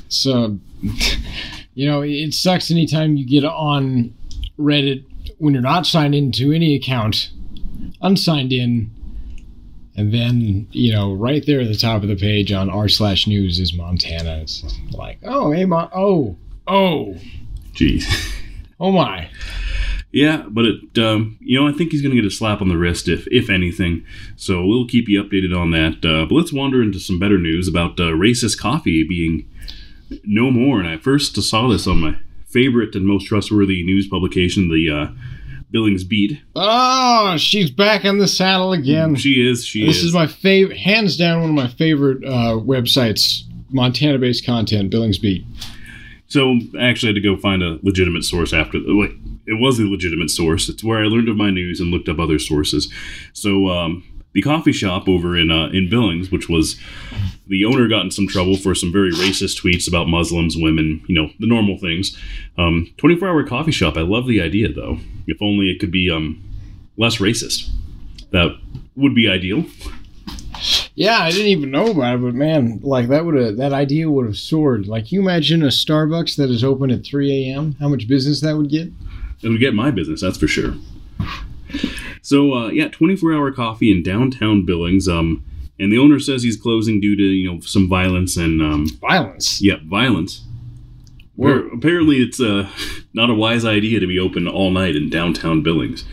So, 0.08 0.58
you 1.74 1.86
know, 1.88 2.02
it 2.02 2.34
sucks 2.34 2.70
anytime 2.70 3.16
you 3.16 3.26
get 3.26 3.44
on 3.44 4.14
Reddit 4.58 5.04
when 5.38 5.54
you're 5.54 5.62
not 5.62 5.86
signed 5.86 6.14
into 6.14 6.52
any 6.52 6.74
account, 6.74 7.30
unsigned 8.00 8.52
in, 8.52 8.90
and 9.96 10.12
then 10.12 10.66
you 10.72 10.92
know, 10.92 11.12
right 11.12 11.44
there 11.46 11.60
at 11.60 11.68
the 11.68 11.76
top 11.76 12.02
of 12.02 12.08
the 12.08 12.16
page 12.16 12.52
on 12.52 12.70
r 12.70 12.88
slash 12.88 13.26
news 13.26 13.58
is 13.58 13.74
Montana. 13.74 14.38
It's 14.42 14.64
like, 14.92 15.18
oh, 15.24 15.52
hey, 15.52 15.64
Mon- 15.64 15.90
oh, 15.94 16.36
oh, 16.66 17.16
Jeez. 17.74 18.04
oh 18.80 18.92
my. 18.92 19.28
Yeah, 20.12 20.44
but 20.46 20.66
it, 20.66 20.98
um, 20.98 21.38
you 21.40 21.58
know, 21.58 21.66
I 21.66 21.72
think 21.72 21.90
he's 21.90 22.02
going 22.02 22.14
to 22.14 22.20
get 22.20 22.30
a 22.30 22.34
slap 22.34 22.60
on 22.60 22.68
the 22.68 22.76
wrist 22.76 23.08
if, 23.08 23.26
if 23.28 23.48
anything. 23.48 24.04
So 24.36 24.62
we'll 24.64 24.86
keep 24.86 25.08
you 25.08 25.22
updated 25.22 25.58
on 25.58 25.70
that. 25.70 26.04
Uh, 26.04 26.26
but 26.26 26.34
let's 26.34 26.52
wander 26.52 26.82
into 26.82 27.00
some 27.00 27.18
better 27.18 27.38
news 27.38 27.66
about 27.66 27.98
uh, 27.98 28.12
racist 28.12 28.58
coffee 28.58 29.04
being 29.04 29.48
no 30.24 30.50
more. 30.50 30.78
And 30.80 30.88
I 30.88 30.98
first 30.98 31.40
saw 31.42 31.66
this 31.68 31.86
on 31.86 32.00
my 32.00 32.18
favorite 32.46 32.94
and 32.94 33.06
most 33.06 33.24
trustworthy 33.26 33.82
news 33.82 34.06
publication, 34.06 34.68
the 34.68 34.90
uh, 34.90 35.08
Billings 35.70 36.04
Beat. 36.04 36.42
Oh, 36.54 37.38
she's 37.38 37.70
back 37.70 38.04
on 38.04 38.18
the 38.18 38.28
saddle 38.28 38.74
again. 38.74 39.14
She 39.16 39.48
is. 39.48 39.64
She 39.64 39.80
is 39.82 39.88
This 39.88 39.96
is. 39.98 40.04
is 40.08 40.14
my 40.14 40.26
favorite, 40.26 40.76
hands 40.76 41.16
down, 41.16 41.40
one 41.40 41.48
of 41.48 41.56
my 41.56 41.68
favorite 41.68 42.22
uh, 42.22 42.60
websites, 42.60 43.44
Montana-based 43.70 44.44
content, 44.44 44.90
Billings 44.90 45.16
Beat. 45.16 45.46
So 46.26 46.58
I 46.78 46.84
actually 46.84 47.14
had 47.14 47.22
to 47.22 47.22
go 47.22 47.38
find 47.38 47.62
a 47.62 47.78
legitimate 47.82 48.24
source 48.24 48.52
after. 48.52 48.78
The. 48.78 48.92
Like, 48.92 49.12
it 49.46 49.60
was 49.60 49.78
a 49.78 49.84
legitimate 49.84 50.30
source. 50.30 50.68
It's 50.68 50.84
where 50.84 50.98
I 50.98 51.06
learned 51.06 51.28
of 51.28 51.36
my 51.36 51.50
news 51.50 51.80
and 51.80 51.90
looked 51.90 52.08
up 52.08 52.18
other 52.18 52.38
sources. 52.38 52.92
So 53.32 53.68
um, 53.68 54.04
the 54.32 54.42
coffee 54.42 54.72
shop 54.72 55.08
over 55.08 55.36
in 55.36 55.50
uh, 55.50 55.68
in 55.68 55.88
Billings, 55.90 56.30
which 56.30 56.48
was 56.48 56.78
the 57.46 57.64
owner 57.64 57.88
got 57.88 58.04
in 58.04 58.10
some 58.10 58.28
trouble 58.28 58.56
for 58.56 58.74
some 58.74 58.92
very 58.92 59.12
racist 59.12 59.60
tweets 59.60 59.88
about 59.88 60.08
Muslims, 60.08 60.56
women, 60.56 61.04
you 61.06 61.14
know, 61.14 61.30
the 61.38 61.46
normal 61.46 61.78
things. 61.78 62.16
Um, 62.56 62.92
24 62.96 63.28
hour 63.28 63.44
coffee 63.44 63.72
shop. 63.72 63.96
I 63.96 64.02
love 64.02 64.26
the 64.26 64.40
idea 64.40 64.72
though. 64.72 64.98
If 65.26 65.42
only 65.42 65.70
it 65.70 65.78
could 65.78 65.90
be 65.90 66.10
um, 66.10 66.42
less 66.96 67.18
racist. 67.18 67.68
That 68.30 68.56
would 68.96 69.14
be 69.14 69.28
ideal. 69.28 69.66
Yeah, 70.94 71.18
I 71.18 71.30
didn't 71.30 71.46
even 71.46 71.70
know 71.70 71.90
about 71.90 72.16
it, 72.16 72.22
but 72.22 72.34
man, 72.34 72.80
like 72.82 73.08
that 73.08 73.24
would 73.24 73.34
have 73.34 73.56
that 73.56 73.72
idea 73.72 74.10
would 74.10 74.26
have 74.26 74.36
soared. 74.36 74.86
Like, 74.86 75.10
you 75.10 75.20
imagine 75.20 75.62
a 75.62 75.68
Starbucks 75.68 76.36
that 76.36 76.50
is 76.50 76.62
open 76.62 76.90
at 76.90 77.04
3 77.04 77.50
a.m. 77.50 77.76
How 77.80 77.88
much 77.88 78.06
business 78.06 78.40
that 78.42 78.56
would 78.56 78.70
get? 78.70 78.90
It 79.42 79.48
would 79.48 79.60
get 79.60 79.74
my 79.74 79.90
business, 79.90 80.20
that's 80.20 80.38
for 80.38 80.46
sure. 80.48 80.74
So 82.22 82.54
uh, 82.54 82.68
yeah, 82.68 82.88
24 82.88 83.34
hour 83.34 83.50
coffee 83.50 83.90
in 83.90 84.02
downtown 84.02 84.64
Billings. 84.64 85.08
Um, 85.08 85.44
and 85.78 85.92
the 85.92 85.98
owner 85.98 86.20
says 86.20 86.42
he's 86.42 86.56
closing 86.56 87.00
due 87.00 87.16
to 87.16 87.22
you 87.22 87.50
know 87.52 87.60
some 87.60 87.88
violence 87.88 88.36
and 88.36 88.62
um, 88.62 88.86
Violence. 89.00 89.60
yeah, 89.60 89.76
violence. 89.84 90.44
Where 91.34 91.66
apparently 91.68 92.18
it's 92.18 92.40
uh, 92.40 92.68
not 93.12 93.30
a 93.30 93.34
wise 93.34 93.64
idea 93.64 93.98
to 94.00 94.06
be 94.06 94.18
open 94.18 94.46
all 94.46 94.70
night 94.70 94.94
in 94.94 95.10
downtown 95.10 95.62
Billings. 95.62 96.04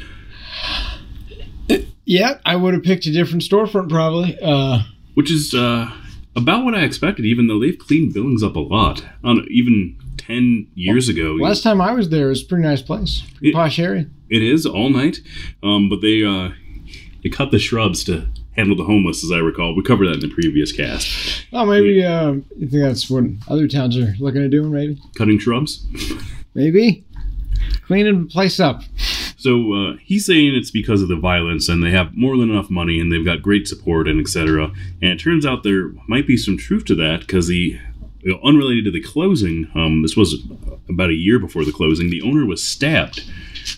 Yeah, 2.05 2.39
I 2.43 2.55
would 2.55 2.73
have 2.73 2.81
picked 2.81 3.05
a 3.05 3.11
different 3.11 3.43
storefront 3.43 3.89
probably. 3.89 4.35
Uh, 4.41 4.79
which 5.13 5.29
is 5.29 5.53
uh, 5.53 5.91
about 6.35 6.65
what 6.65 6.73
I 6.73 6.81
expected. 6.83 7.25
Even 7.25 7.45
though 7.47 7.59
they've 7.59 7.77
cleaned 7.77 8.13
Billings 8.15 8.41
up 8.41 8.55
a 8.55 8.59
lot, 8.59 9.03
on 9.23 9.45
even 9.51 9.98
ten 10.29 10.67
years 10.75 11.09
ago. 11.09 11.35
last 11.39 11.63
time 11.63 11.81
I 11.81 11.91
was 11.93 12.09
there, 12.09 12.27
it 12.27 12.29
was 12.29 12.43
a 12.43 12.45
pretty 12.45 12.63
nice 12.63 12.81
place, 12.81 13.21
pretty 13.33 13.49
It- 13.49 13.53
posh 13.53 13.79
area. 13.79 14.07
It 14.29 14.43
is 14.43 14.65
all 14.65 14.89
night, 14.91 15.21
um, 15.63 15.89
but 15.89 16.01
they 16.01 16.23
uh, 16.23 16.49
they 17.23 17.29
cut 17.29 17.49
the 17.51 17.57
shrubs 17.59 18.03
to 18.05 18.27
handle 18.51 18.75
the 18.77 18.83
homeless, 18.83 19.23
as 19.23 19.31
I 19.31 19.39
recall. 19.39 19.75
We 19.75 19.81
covered 19.81 20.07
that 20.07 20.15
in 20.15 20.19
the 20.19 20.29
previous 20.29 20.71
cast. 20.71 21.45
Oh, 21.51 21.65
maybe 21.65 22.03
uh, 22.05 22.33
you 22.57 22.67
think 22.67 22.71
that's 22.83 23.09
what 23.09 23.23
other 23.47 23.67
towns 23.67 23.97
are 23.97 24.13
looking 24.19 24.43
at 24.43 24.51
doing? 24.51 24.71
Maybe, 24.71 25.01
Cutting 25.15 25.39
shrubs. 25.39 25.85
maybe 26.53 27.03
cleaning 27.85 28.23
the 28.25 28.29
place 28.29 28.59
up. 28.59 28.83
So 29.37 29.73
uh, 29.73 29.93
he's 30.03 30.25
saying 30.25 30.53
it's 30.53 30.69
because 30.69 31.01
of 31.01 31.07
the 31.07 31.15
violence, 31.15 31.67
and 31.69 31.81
they 31.83 31.91
have 31.91 32.15
more 32.15 32.37
than 32.37 32.51
enough 32.51 32.69
money, 32.69 32.99
and 32.99 33.11
they've 33.11 33.25
got 33.25 33.41
great 33.41 33.67
support, 33.67 34.07
and 34.07 34.19
etc. 34.19 34.65
And 35.01 35.11
it 35.11 35.19
turns 35.19 35.43
out 35.45 35.63
there 35.63 35.91
might 36.07 36.27
be 36.27 36.37
some 36.37 36.55
truth 36.57 36.85
to 36.85 36.95
that 36.95 37.21
because 37.21 37.47
the 37.47 37.79
you 38.21 38.31
know, 38.33 38.39
unrelated 38.43 38.85
to 38.85 38.91
the 38.91 39.01
closing, 39.01 39.69
um, 39.75 40.01
this 40.01 40.15
was 40.17 40.35
about 40.89 41.09
a 41.09 41.13
year 41.13 41.39
before 41.39 41.63
the 41.65 41.71
closing. 41.71 42.09
The 42.09 42.21
owner 42.21 42.45
was 42.45 42.63
stabbed 42.63 43.23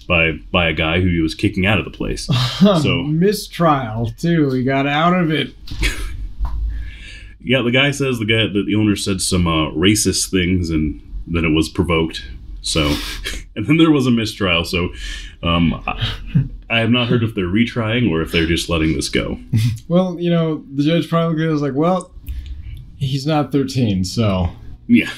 by 0.07 0.33
by 0.51 0.67
a 0.67 0.73
guy 0.73 1.01
who 1.01 1.07
he 1.09 1.19
was 1.21 1.35
kicking 1.35 1.65
out 1.65 1.79
of 1.79 1.85
the 1.85 1.91
place. 1.91 2.27
So- 2.59 3.03
mistrial 3.03 4.11
too. 4.17 4.49
He 4.51 4.63
got 4.63 4.87
out 4.87 5.13
of 5.13 5.31
it. 5.31 5.53
Yeah, 7.43 7.61
the 7.63 7.71
guy 7.71 7.89
says 7.91 8.19
the 8.19 8.25
guy 8.25 8.43
that 8.53 8.63
the 8.67 8.75
owner 8.75 8.95
said 8.95 9.19
some 9.19 9.47
uh, 9.47 9.71
racist 9.71 10.29
things, 10.29 10.69
and 10.69 11.01
then 11.25 11.43
it 11.43 11.49
was 11.49 11.69
provoked. 11.69 12.23
So, 12.61 12.95
and 13.55 13.65
then 13.67 13.77
there 13.77 13.89
was 13.89 14.05
a 14.05 14.11
mistrial. 14.11 14.63
So, 14.63 14.89
um, 15.41 15.73
I, 15.87 16.47
I 16.69 16.79
have 16.79 16.91
not 16.91 17.07
heard 17.07 17.23
if 17.23 17.33
they're 17.33 17.45
retrying 17.45 18.11
or 18.11 18.21
if 18.21 18.31
they're 18.31 18.45
just 18.45 18.69
letting 18.69 18.93
this 18.95 19.09
go. 19.09 19.39
Well, 19.87 20.17
you 20.19 20.29
know, 20.29 20.63
the 20.73 20.83
judge 20.83 21.09
probably 21.09 21.45
was 21.47 21.61
like, 21.61 21.73
"Well, 21.73 22.11
He's 23.01 23.25
not 23.25 23.51
13, 23.51 24.03
so 24.05 24.49
Yeah, 24.87 25.09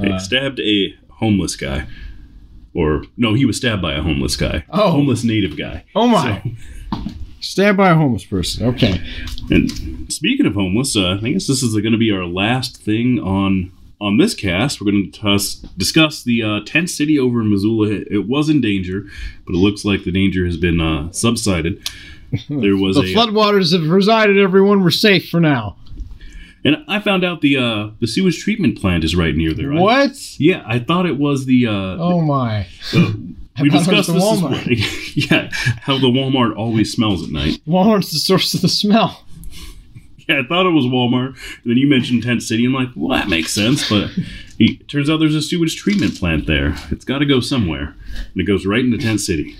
Uh. 0.00 0.18
stabbed 0.18 0.60
a 0.60 0.94
homeless 1.10 1.56
guy, 1.56 1.86
or 2.72 3.02
no, 3.16 3.34
he 3.34 3.44
was 3.44 3.56
stabbed 3.56 3.82
by 3.82 3.94
a 3.94 4.02
homeless 4.02 4.36
guy. 4.36 4.64
Oh. 4.70 4.92
homeless 4.92 5.24
native 5.24 5.56
guy. 5.58 5.84
oh 5.94 6.06
my. 6.06 6.42
Stabbed 7.40 7.76
by 7.76 7.90
a 7.90 7.94
homeless 7.94 8.24
person. 8.24 8.66
Okay. 8.66 9.00
And 9.50 9.70
speaking 10.12 10.46
of 10.46 10.54
homeless, 10.54 10.96
uh, 10.96 11.18
I 11.22 11.30
guess 11.32 11.46
this 11.46 11.62
is 11.62 11.74
going 11.74 11.92
to 11.92 11.98
be 11.98 12.10
our 12.10 12.24
last 12.26 12.82
thing 12.82 13.18
on 13.20 13.72
on 14.00 14.18
this 14.18 14.34
cast. 14.34 14.80
We're 14.80 14.90
going 14.90 15.10
to 15.10 15.58
discuss 15.78 16.22
the 16.22 16.42
uh, 16.42 16.60
tent 16.66 16.90
city 16.90 17.18
over 17.18 17.40
in 17.40 17.50
Missoula. 17.50 17.88
It, 17.88 18.08
it 18.10 18.28
was 18.28 18.48
in 18.50 18.60
danger, 18.60 19.06
but 19.46 19.54
it 19.54 19.58
looks 19.58 19.84
like 19.84 20.04
the 20.04 20.12
danger 20.12 20.44
has 20.44 20.56
been 20.56 20.80
uh, 20.80 21.10
subsided. 21.12 21.88
There 22.50 22.76
was 22.76 22.96
The 22.96 23.02
a, 23.02 23.14
floodwaters 23.14 23.72
have 23.72 23.88
resided. 23.90 24.36
Everyone, 24.38 24.82
we're 24.82 24.90
safe 24.90 25.28
for 25.28 25.40
now. 25.40 25.76
And 26.66 26.84
I 26.88 27.00
found 27.00 27.24
out 27.24 27.40
the 27.40 27.56
uh, 27.56 27.90
the 28.00 28.06
sewage 28.06 28.42
treatment 28.42 28.80
plant 28.80 29.04
is 29.04 29.14
right 29.16 29.34
near 29.34 29.52
there. 29.54 29.72
I- 29.72 29.80
What? 29.80 30.38
yeah, 30.40 30.62
I 30.66 30.78
thought 30.78 31.06
it 31.06 31.16
was 31.18 31.46
the. 31.46 31.66
Uh, 31.66 31.96
Oh 31.98 32.20
my. 32.20 32.66
uh, 32.94 33.12
we 33.62 33.70
thought 33.70 33.86
it 33.88 33.88
was 33.88 34.06
discussed 34.06 34.12
this. 34.12 34.22
as 34.22 34.40
Walmart. 34.40 34.66
well. 34.66 34.70
yeah, 35.14 35.48
how 35.80 35.98
the 35.98 36.08
Walmart 36.08 36.56
always 36.56 36.92
smells 36.92 37.22
at 37.24 37.30
night. 37.30 37.58
Walmart's 37.66 38.12
the 38.12 38.18
source 38.18 38.52
of 38.54 38.60
the 38.60 38.68
smell. 38.68 39.22
Yeah, 40.28 40.40
I 40.40 40.42
thought 40.48 40.66
it 40.66 40.70
was 40.70 40.86
Walmart. 40.86 41.28
And 41.62 41.70
then 41.70 41.76
you 41.76 41.88
mentioned 41.88 42.24
Tent 42.24 42.42
City. 42.42 42.64
I'm 42.66 42.72
like, 42.72 42.88
well, 42.96 43.16
that 43.16 43.28
makes 43.28 43.52
sense. 43.52 43.88
But 43.88 44.10
it 44.58 44.88
turns 44.88 45.08
out 45.08 45.18
there's 45.20 45.36
a 45.36 45.40
sewage 45.40 45.76
treatment 45.76 46.18
plant 46.18 46.48
there. 46.48 46.74
It's 46.90 47.04
got 47.04 47.18
to 47.20 47.26
go 47.26 47.38
somewhere. 47.38 47.94
And 48.32 48.40
it 48.40 48.42
goes 48.42 48.66
right 48.66 48.80
into 48.84 48.98
Tent 48.98 49.20
City. 49.20 49.54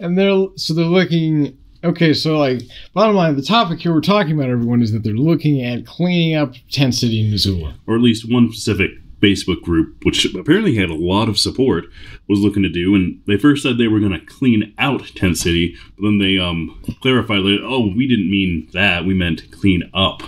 And 0.00 0.18
they're 0.18 0.48
so 0.56 0.74
they're 0.74 0.86
looking. 0.86 1.56
Okay, 1.84 2.14
so 2.14 2.38
like 2.38 2.62
bottom 2.94 3.16
line, 3.16 3.34
the 3.34 3.42
topic 3.42 3.80
here 3.80 3.92
we're 3.92 4.00
talking 4.00 4.32
about, 4.32 4.50
everyone, 4.50 4.82
is 4.82 4.92
that 4.92 5.02
they're 5.02 5.14
looking 5.14 5.64
at 5.64 5.84
cleaning 5.84 6.36
up 6.36 6.54
Tent 6.70 6.94
City, 6.94 7.28
Missoula. 7.28 7.74
Or 7.88 7.96
at 7.96 8.02
least 8.02 8.30
one 8.30 8.52
specific 8.52 8.92
Facebook 9.20 9.62
group, 9.62 10.04
which 10.04 10.24
apparently 10.32 10.76
had 10.76 10.90
a 10.90 10.94
lot 10.94 11.28
of 11.28 11.38
support, 11.38 11.86
was 12.28 12.38
looking 12.38 12.62
to 12.62 12.68
do. 12.68 12.94
And 12.94 13.20
they 13.26 13.36
first 13.36 13.64
said 13.64 13.78
they 13.78 13.88
were 13.88 13.98
going 13.98 14.12
to 14.12 14.24
clean 14.24 14.72
out 14.78 15.06
Tent 15.16 15.38
City. 15.38 15.76
But 15.96 16.04
then 16.04 16.18
they 16.18 16.38
um, 16.38 16.80
clarified 17.00 17.42
that, 17.42 17.60
oh, 17.64 17.92
we 17.96 18.06
didn't 18.06 18.30
mean 18.30 18.68
that. 18.72 19.04
We 19.04 19.14
meant 19.14 19.50
clean 19.50 19.90
up. 19.92 20.22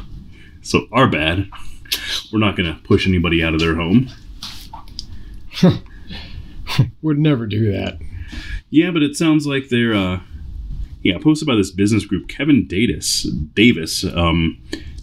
So 0.63 0.89
our 0.91 1.09
bad. 1.09 1.49
We're 2.33 2.41
not 2.41 2.57
going 2.57 2.75
to 2.75 2.81
push 2.83 3.07
anybody 3.07 3.45
out 3.45 3.55
of 3.55 3.61
their 3.61 3.77
home. 3.77 4.09
Would 7.03 7.19
never 7.19 7.47
do 7.47 7.71
that. 7.71 7.99
Yeah, 8.71 8.91
but 8.91 9.03
it 9.03 9.15
sounds 9.15 9.47
like 9.47 9.69
they're 9.69 9.95
uh 9.95 10.19
yeah, 11.05 11.19
posted 11.23 11.47
by 11.47 11.55
this 11.55 11.71
business 11.71 12.05
group, 12.05 12.27
Kevin 12.29 12.67
Davis 12.67 13.23
Davis, 13.55 14.05
um, 14.05 14.61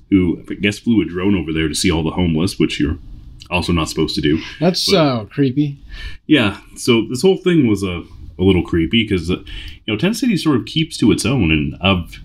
who 0.10 0.44
I 0.50 0.56
guess 0.56 0.80
flew 0.80 1.02
a 1.02 1.06
drone 1.06 1.36
over 1.36 1.54
there 1.54 1.70
to 1.70 1.76
see 1.76 1.90
all 1.90 2.04
the 2.04 2.12
homeless, 2.12 2.60
which 2.60 2.80
you're 2.80 2.98
also 3.50 3.72
not 3.72 3.88
supposed 3.88 4.16
to 4.16 4.22
do. 4.22 4.42
That's 4.60 4.92
But- 4.92 4.98
uh, 4.98 5.26
creepy. 5.26 5.78
Yeah, 6.28 6.60
so 6.76 7.08
this 7.08 7.22
whole 7.22 7.38
thing 7.38 7.68
was 7.68 7.84
a, 7.84 8.04
a 8.40 8.44
little 8.44 8.64
creepy 8.64 9.04
because 9.04 9.30
uh, 9.32 9.38
you 9.86 9.94
know 9.94 9.98
Tent 9.98 10.18
City 10.18 10.36
sort 10.36 10.58
of 10.58 10.66
keeps 10.66 10.98
to 10.98 11.12
its 11.12 11.26
own, 11.26 11.52
and 11.52 11.76
I've 11.82 12.20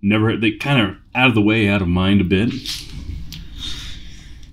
never 0.00 0.36
they 0.36 0.52
kind 0.52 0.80
of 0.80 0.96
out 1.14 1.28
of 1.28 1.34
the 1.34 1.42
way, 1.42 1.68
out 1.68 1.82
of 1.82 1.88
mind 1.88 2.20
a 2.20 2.24
bit. 2.24 2.52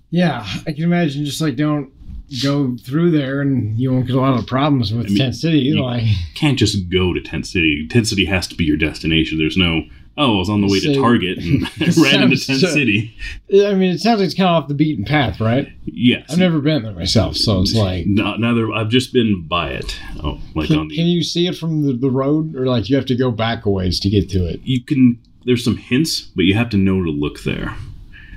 Yeah, 0.10 0.46
I 0.66 0.72
can 0.72 0.84
imagine 0.84 1.24
just 1.26 1.40
like 1.42 1.56
don't 1.56 1.92
go 2.44 2.76
through 2.78 3.12
there 3.12 3.42
and 3.42 3.78
you 3.80 3.92
won't 3.92 4.08
get 4.08 4.16
a 4.16 4.20
lot 4.22 4.38
of 4.40 4.46
problems 4.48 4.94
with 4.94 5.08
I 5.08 5.10
mean, 5.10 5.18
Tent 5.18 5.36
City. 5.36 5.60
you- 5.60 5.82
like 5.84 6.04
Can't 6.36 6.58
just 6.58 6.90
go 6.90 7.14
to 7.14 7.22
Tent 7.22 7.48
City. 7.48 7.88
Tent 7.88 8.08
City 8.08 8.26
has 8.26 8.48
to 8.48 8.56
be 8.56 8.64
your 8.64 8.78
destination. 8.78 9.38
There's 9.38 9.58
no 9.58 9.84
oh, 10.22 10.36
I 10.36 10.38
was 10.40 10.50
on 10.50 10.60
the 10.60 10.68
way 10.68 10.82
to 10.82 10.96
Target 10.96 11.38
and 11.38 11.62
ran 11.98 12.24
into 12.24 12.46
Tent 12.46 12.60
so- 12.60 12.68
City. 12.68 13.16
I 13.54 13.74
mean, 13.74 13.92
it 13.92 14.00
sounds 14.00 14.20
like 14.20 14.26
it's 14.28 14.36
kind 14.36 14.50
of 14.50 14.64
off 14.64 14.68
the 14.68 14.74
beaten 14.74 15.06
path, 15.06 15.40
right? 15.40 15.72
Yes, 15.86 16.26
I've 16.30 16.38
never 16.40 16.60
been 16.60 16.84
there 16.84 16.92
myself, 16.92 17.38
so 17.38 17.62
it's 17.62 17.74
like, 17.74 18.06
No, 18.06 18.36
neither. 18.36 18.72
I've 18.74 18.90
just 18.90 19.14
been 19.14 19.48
by 19.48 19.70
it. 19.70 19.98
Oh, 20.22 20.40
like 20.56 20.70
on 20.72 20.78
can, 20.78 20.88
the. 20.90 20.96
can 20.98 21.06
you 21.08 21.24
see 21.24 21.48
it 21.48 21.56
from 21.58 21.84
the, 21.84 21.94
the 21.94 22.12
road, 22.12 22.54
or 22.56 22.66
like 22.68 22.90
you 22.90 22.98
have 22.98 23.06
to 23.06 23.16
go 23.16 23.32
back 23.32 23.66
a 23.66 23.70
ways 23.70 24.00
to 24.02 24.10
get 24.10 24.30
to 24.32 24.46
it? 24.46 24.60
you 24.64 24.84
can. 24.84 25.20
There's 25.46 25.64
some 25.64 25.78
hints, 25.78 26.22
but 26.36 26.44
you 26.44 26.54
have 26.54 26.70
to 26.72 26.78
know 26.78 27.02
to 27.02 27.10
look 27.10 27.44
there. 27.44 27.74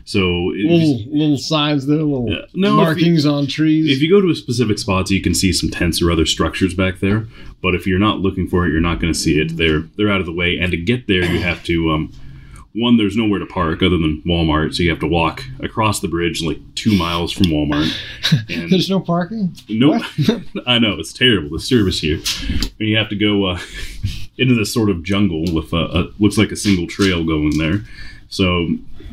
So 0.04 0.28
Little 0.54 1.00
little 1.12 1.38
signs 1.38 1.86
there, 1.86 1.98
little 1.98 2.28
Yeah. 2.28 2.38
No, 2.54 2.68
if 2.68 2.72
you- 2.72 2.76
markings 2.76 3.26
on 3.26 3.46
trees. 3.46 3.88
if 3.90 4.02
you 4.02 4.10
go 4.10 4.20
to 4.20 4.30
a 4.30 4.34
specific 4.34 4.78
spots, 4.78 5.10
you 5.10 5.20
can 5.20 5.34
see 5.34 5.52
some 5.52 5.70
tents 5.70 6.02
or 6.02 6.10
other 6.10 6.26
structures 6.26 6.74
back 6.74 7.00
there. 7.00 7.26
But 7.62 7.74
if 7.76 7.86
you're 7.86 8.00
not 8.00 8.20
looking 8.20 8.48
for 8.48 8.66
it, 8.66 8.72
you're 8.72 8.80
not 8.80 9.00
going 9.00 9.12
to 9.12 9.18
see 9.18 9.38
it. 9.40 9.56
They're 9.56 9.84
they're 9.96 10.10
out 10.10 10.20
of 10.20 10.26
the 10.26 10.32
way, 10.32 10.58
and 10.58 10.70
to 10.72 10.76
get 10.76 11.06
there, 11.06 11.24
you 11.24 11.38
have 11.40 11.62
to. 11.64 11.90
Um, 11.92 12.12
one, 12.74 12.96
there's 12.96 13.16
nowhere 13.18 13.38
to 13.38 13.44
park 13.44 13.82
other 13.82 13.98
than 13.98 14.22
Walmart, 14.26 14.74
so 14.74 14.82
you 14.82 14.88
have 14.88 14.98
to 15.00 15.06
walk 15.06 15.44
across 15.60 16.00
the 16.00 16.08
bridge 16.08 16.42
like 16.42 16.58
two 16.74 16.96
miles 16.96 17.30
from 17.30 17.48
Walmart. 17.48 17.94
There's 18.70 18.88
no 18.88 18.98
parking. 18.98 19.54
Nope. 19.68 20.00
I 20.66 20.78
know 20.78 20.98
it's 20.98 21.12
terrible. 21.12 21.50
The 21.50 21.60
service 21.60 22.00
here, 22.00 22.16
and 22.80 22.88
you 22.88 22.96
have 22.96 23.10
to 23.10 23.14
go 23.14 23.44
uh, 23.44 23.60
into 24.38 24.54
this 24.54 24.72
sort 24.72 24.88
of 24.88 25.02
jungle 25.02 25.44
with 25.52 25.74
a, 25.74 25.76
a 25.76 26.10
looks 26.18 26.38
like 26.38 26.50
a 26.50 26.56
single 26.56 26.86
trail 26.86 27.22
going 27.26 27.58
there. 27.58 27.84
So 28.30 28.68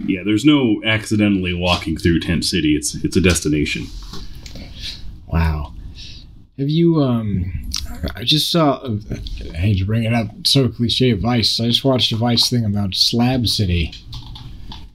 yeah, 0.06 0.22
there's 0.24 0.46
no 0.46 0.82
accidentally 0.86 1.54
walking 1.54 1.98
through 1.98 2.20
Tent 2.22 2.46
City. 2.46 2.76
It's 2.76 2.96
it's 3.04 3.16
a 3.18 3.22
destination. 3.22 3.86
Wow. 5.28 5.74
Have 6.58 6.70
you? 6.70 7.02
um 7.02 7.70
I 8.16 8.24
just 8.24 8.52
saw. 8.52 8.82
I 8.86 9.56
hate 9.58 9.80
to 9.80 9.86
bring 9.86 10.04
it 10.04 10.14
up. 10.14 10.28
So 10.46 10.68
cliche, 10.70 11.14
Vice. 11.14 11.60
I 11.60 11.68
just 11.68 11.84
watched 11.84 12.12
a 12.12 12.18
Vice 12.18 12.50
thing 12.50 12.66
about 12.66 12.96
Slab 12.96 13.48
City. 13.48 13.94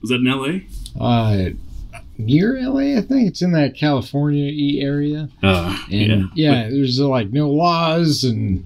Was 0.01 0.09
that 0.09 0.21
in 0.21 0.27
L.A.? 0.27 0.65
Uh, 0.99 1.49
near 2.17 2.61
LA, 2.61 2.97
I 2.97 3.01
think 3.01 3.27
it's 3.27 3.41
in 3.41 3.51
that 3.53 3.75
California 3.75 4.45
e 4.45 4.79
area. 4.81 5.29
Uh, 5.43 5.77
And 5.91 6.29
yeah. 6.35 6.51
yeah, 6.63 6.69
there's 6.69 6.99
like 6.99 7.31
no 7.31 7.49
laws, 7.49 8.23
and 8.23 8.63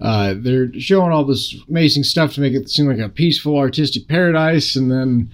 uh, 0.00 0.34
they're 0.36 0.72
showing 0.78 1.12
all 1.12 1.24
this 1.24 1.56
amazing 1.68 2.02
stuff 2.02 2.34
to 2.34 2.40
make 2.40 2.52
it 2.52 2.68
seem 2.68 2.86
like 2.86 2.98
a 2.98 3.08
peaceful, 3.08 3.56
artistic 3.56 4.08
paradise. 4.08 4.76
And 4.76 4.90
then, 4.90 5.30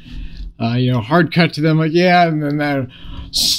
uh, 0.60 0.74
you 0.74 0.92
know, 0.92 1.00
hard 1.00 1.32
cut 1.32 1.52
to 1.54 1.60
them, 1.60 1.78
like, 1.78 1.92
yeah, 1.92 2.28
and 2.28 2.42
then 2.42 2.58
that 2.58 2.88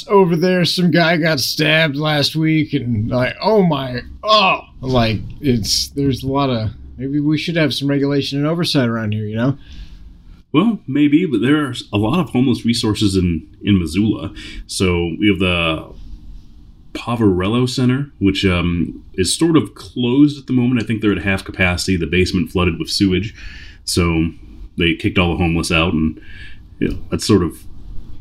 over 0.08 0.36
there, 0.36 0.64
some 0.64 0.90
guy 0.90 1.16
got 1.16 1.40
stabbed 1.40 1.96
last 1.96 2.36
week, 2.36 2.74
and 2.74 3.10
like, 3.10 3.34
oh 3.40 3.62
my, 3.62 4.00
oh, 4.22 4.60
like 4.80 5.18
it's 5.40 5.88
there's 5.88 6.22
a 6.22 6.28
lot 6.28 6.50
of 6.50 6.70
maybe 6.96 7.20
we 7.20 7.38
should 7.38 7.56
have 7.56 7.74
some 7.74 7.88
regulation 7.88 8.38
and 8.38 8.46
oversight 8.46 8.88
around 8.88 9.12
here, 9.12 9.24
you 9.24 9.36
know? 9.36 9.58
Well, 10.52 10.80
maybe, 10.86 11.24
but 11.24 11.40
there 11.40 11.64
are 11.64 11.74
a 11.92 11.96
lot 11.96 12.20
of 12.20 12.30
homeless 12.30 12.64
resources 12.64 13.16
in 13.16 13.56
in 13.62 13.78
Missoula. 13.78 14.34
So 14.66 15.16
we 15.18 15.28
have 15.28 15.38
the 15.38 15.94
Poverello 17.02 17.68
Center, 17.68 18.10
which 18.20 18.44
um, 18.44 19.04
is 19.14 19.36
sort 19.36 19.56
of 19.56 19.74
closed 19.74 20.38
at 20.38 20.46
the 20.46 20.52
moment. 20.52 20.80
I 20.80 20.86
think 20.86 21.00
they're 21.02 21.10
at 21.10 21.18
half 21.24 21.42
capacity. 21.44 21.96
The 21.96 22.06
basement 22.06 22.52
flooded 22.52 22.78
with 22.78 22.88
sewage, 22.90 23.34
so 23.84 24.28
they 24.78 24.94
kicked 24.94 25.18
all 25.18 25.32
the 25.32 25.36
homeless 25.36 25.72
out, 25.72 25.92
and 25.94 26.20
you 26.78 26.88
know, 26.90 26.98
that's 27.10 27.26
sort 27.26 27.42
of 27.42 27.64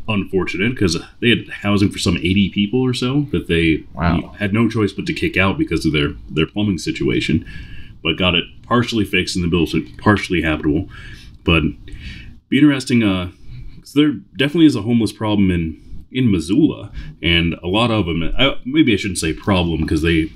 unfortunate 0.08 0.72
because 0.72 0.98
they 1.22 1.30
had 1.30 1.48
housing 1.50 1.90
for 1.92 2.00
some 2.00 2.18
80 2.18 2.50
people 2.50 2.82
or 2.82 2.94
so 2.94 3.28
that 3.32 3.48
they 3.48 3.84
Wow. 3.94 4.34
had 4.40 4.52
no 4.52 4.68
choice 4.68 4.92
but 4.92 5.06
to 5.06 5.14
kick 5.14 5.38
out 5.38 5.60
because 5.60 5.86
of 5.86 5.94
their 5.94 6.14
their 6.30 6.48
plumbing 6.48 6.80
situation, 6.80 7.46
but 8.04 8.18
got 8.18 8.34
it 8.34 8.46
partially 8.64 9.06
fixed 9.06 9.36
and 9.36 9.46
the 9.46 9.48
building 9.48 9.96
partially 10.00 10.42
habitable. 10.42 10.90
But 11.44 11.64
be 12.50 12.58
interesting. 12.58 13.04
Uh, 13.04 13.32
there 13.94 14.14
definitely 14.38 14.66
is 14.66 14.76
a 14.76 14.82
homeless 14.82 15.12
problem 15.12 15.52
in 15.52 15.80
in 16.12 16.32
Missoula, 16.32 16.92
and 17.22 17.54
a 17.64 17.68
lot 17.68 17.92
of 17.92 18.06
them. 18.06 18.24
I, 18.38 18.56
maybe 18.66 18.94
I 18.94 18.98
shouldn't 18.98 19.20
say 19.20 19.34
problem 19.34 19.82
because 19.82 20.02
they 20.02 20.32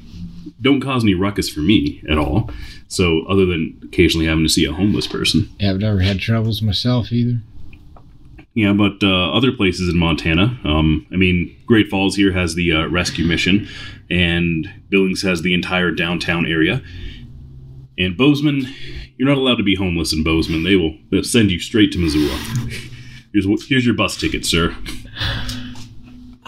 don't 0.61 0.79
cause 0.81 1.03
any 1.03 1.13
ruckus 1.15 1.49
for 1.49 1.59
me 1.59 2.01
at 2.09 2.17
all. 2.17 2.49
So 2.87 3.23
other 3.27 3.45
than 3.45 3.79
occasionally 3.83 4.25
having 4.27 4.43
to 4.45 4.49
see 4.49 4.65
a 4.65 4.71
homeless 4.71 5.07
person, 5.07 5.49
Yeah, 5.59 5.71
I've 5.71 5.79
never 5.79 5.99
had 5.99 6.19
troubles 6.19 6.61
myself 6.61 7.11
either. 7.11 7.41
yeah. 8.53 8.71
But 8.73 9.03
uh, 9.03 9.31
other 9.33 9.51
places 9.51 9.89
in 9.89 9.97
Montana, 9.97 10.57
um, 10.63 11.05
I 11.11 11.15
mean, 11.17 11.55
Great 11.65 11.89
Falls 11.89 12.15
here 12.15 12.31
has 12.31 12.55
the 12.55 12.71
uh, 12.71 12.87
rescue 12.87 13.25
mission, 13.25 13.67
and 14.09 14.71
Billings 14.89 15.23
has 15.23 15.41
the 15.41 15.53
entire 15.53 15.91
downtown 15.91 16.45
area. 16.45 16.81
And 17.97 18.15
Bozeman, 18.17 18.67
you're 19.17 19.27
not 19.27 19.37
allowed 19.37 19.55
to 19.55 19.63
be 19.63 19.75
homeless 19.75 20.13
in 20.13 20.23
Bozeman. 20.23 20.63
They 20.63 20.75
will 20.75 20.95
send 21.23 21.51
you 21.51 21.59
straight 21.59 21.91
to 21.93 21.97
Missoula. 21.99 22.37
Here's 23.33 23.67
here's 23.67 23.85
your 23.85 23.95
bus 23.95 24.15
ticket, 24.17 24.45
sir. 24.45 24.75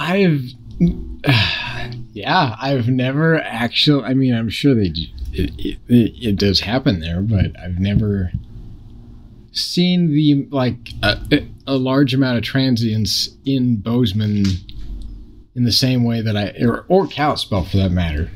I've, 0.08 0.42
yeah, 2.14 2.56
I've 2.62 2.88
never 2.88 3.40
actually. 3.42 4.04
I 4.06 4.14
mean, 4.14 4.34
I'm 4.34 4.50
sure 4.50 4.74
they, 4.74 4.94
it, 5.34 5.52
it, 5.58 5.80
it, 5.90 6.36
does 6.38 6.62
happen 6.62 7.02
there, 7.02 7.22
but 7.22 7.60
I've 7.60 7.80
never 7.80 8.32
seen 9.52 10.12
the 10.12 10.48
like 10.50 10.92
a, 11.04 11.46
a 11.66 11.76
large 11.76 12.14
amount 12.14 12.38
of 12.38 12.44
transients 12.44 13.30
in 13.46 13.78
Bozeman 13.78 14.46
in 15.56 15.64
the 15.66 15.72
same 15.72 16.06
way 16.06 16.22
that 16.22 16.38
I 16.38 16.54
or, 16.64 16.86
or 16.88 17.08
Kalispell 17.08 17.66
for 17.66 17.78
that 17.78 17.92
matter. 17.92 18.30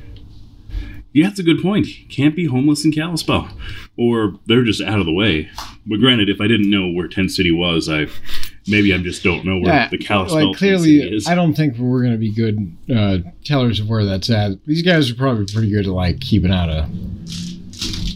Yeah, 1.14 1.28
that's 1.28 1.40
a 1.40 1.44
good 1.44 1.62
point. 1.62 1.88
Can't 2.10 2.36
be 2.36 2.46
homeless 2.46 2.84
in 2.84 2.92
Kalispell, 2.92 3.50
or 3.98 4.40
they're 4.46 4.64
just 4.64 4.82
out 4.82 5.00
of 5.00 5.06
the 5.06 5.14
way. 5.14 5.50
But 5.86 6.00
granted, 6.00 6.30
if 6.30 6.40
I 6.42 6.48
didn't 6.48 6.70
know 6.70 6.90
where 6.90 7.08
Tent 7.08 7.32
City 7.32 7.52
was, 7.52 7.90
I 7.90 8.08
maybe 8.72 8.94
I 8.94 8.98
just 8.98 9.24
don't 9.24 9.46
know 9.46 9.58
where 9.60 9.72
Yeah, 9.74 9.90
the 9.90 9.98
Kalispell 10.00 10.48
like 10.50 10.58
clearly, 10.58 11.00
is. 11.02 11.28
I 11.28 11.36
don't 11.36 11.54
think 11.54 11.78
we're 11.78 12.02
going 12.02 12.14
to 12.14 12.18
be 12.18 12.32
good 12.34 12.76
uh, 12.92 13.18
tellers 13.44 13.80
of 13.80 13.88
where 13.90 14.06
that's 14.06 14.30
at. 14.32 14.66
These 14.66 14.82
guys 14.82 15.12
are 15.12 15.16
probably 15.16 15.46
pretty 15.54 15.70
good 15.70 15.86
at 15.86 15.92
like 15.92 16.20
keeping 16.22 16.52
out 16.52 16.70
of 16.70 16.90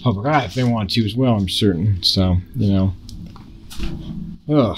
public 0.04 0.26
eye 0.28 0.46
if 0.46 0.54
they 0.56 0.64
want 0.64 0.90
to 0.92 1.06
as 1.06 1.16
well. 1.16 1.36
I'm 1.36 1.50
certain. 1.50 2.02
So 2.02 2.38
you 2.56 2.72
know, 2.74 2.94
ugh. 4.50 4.78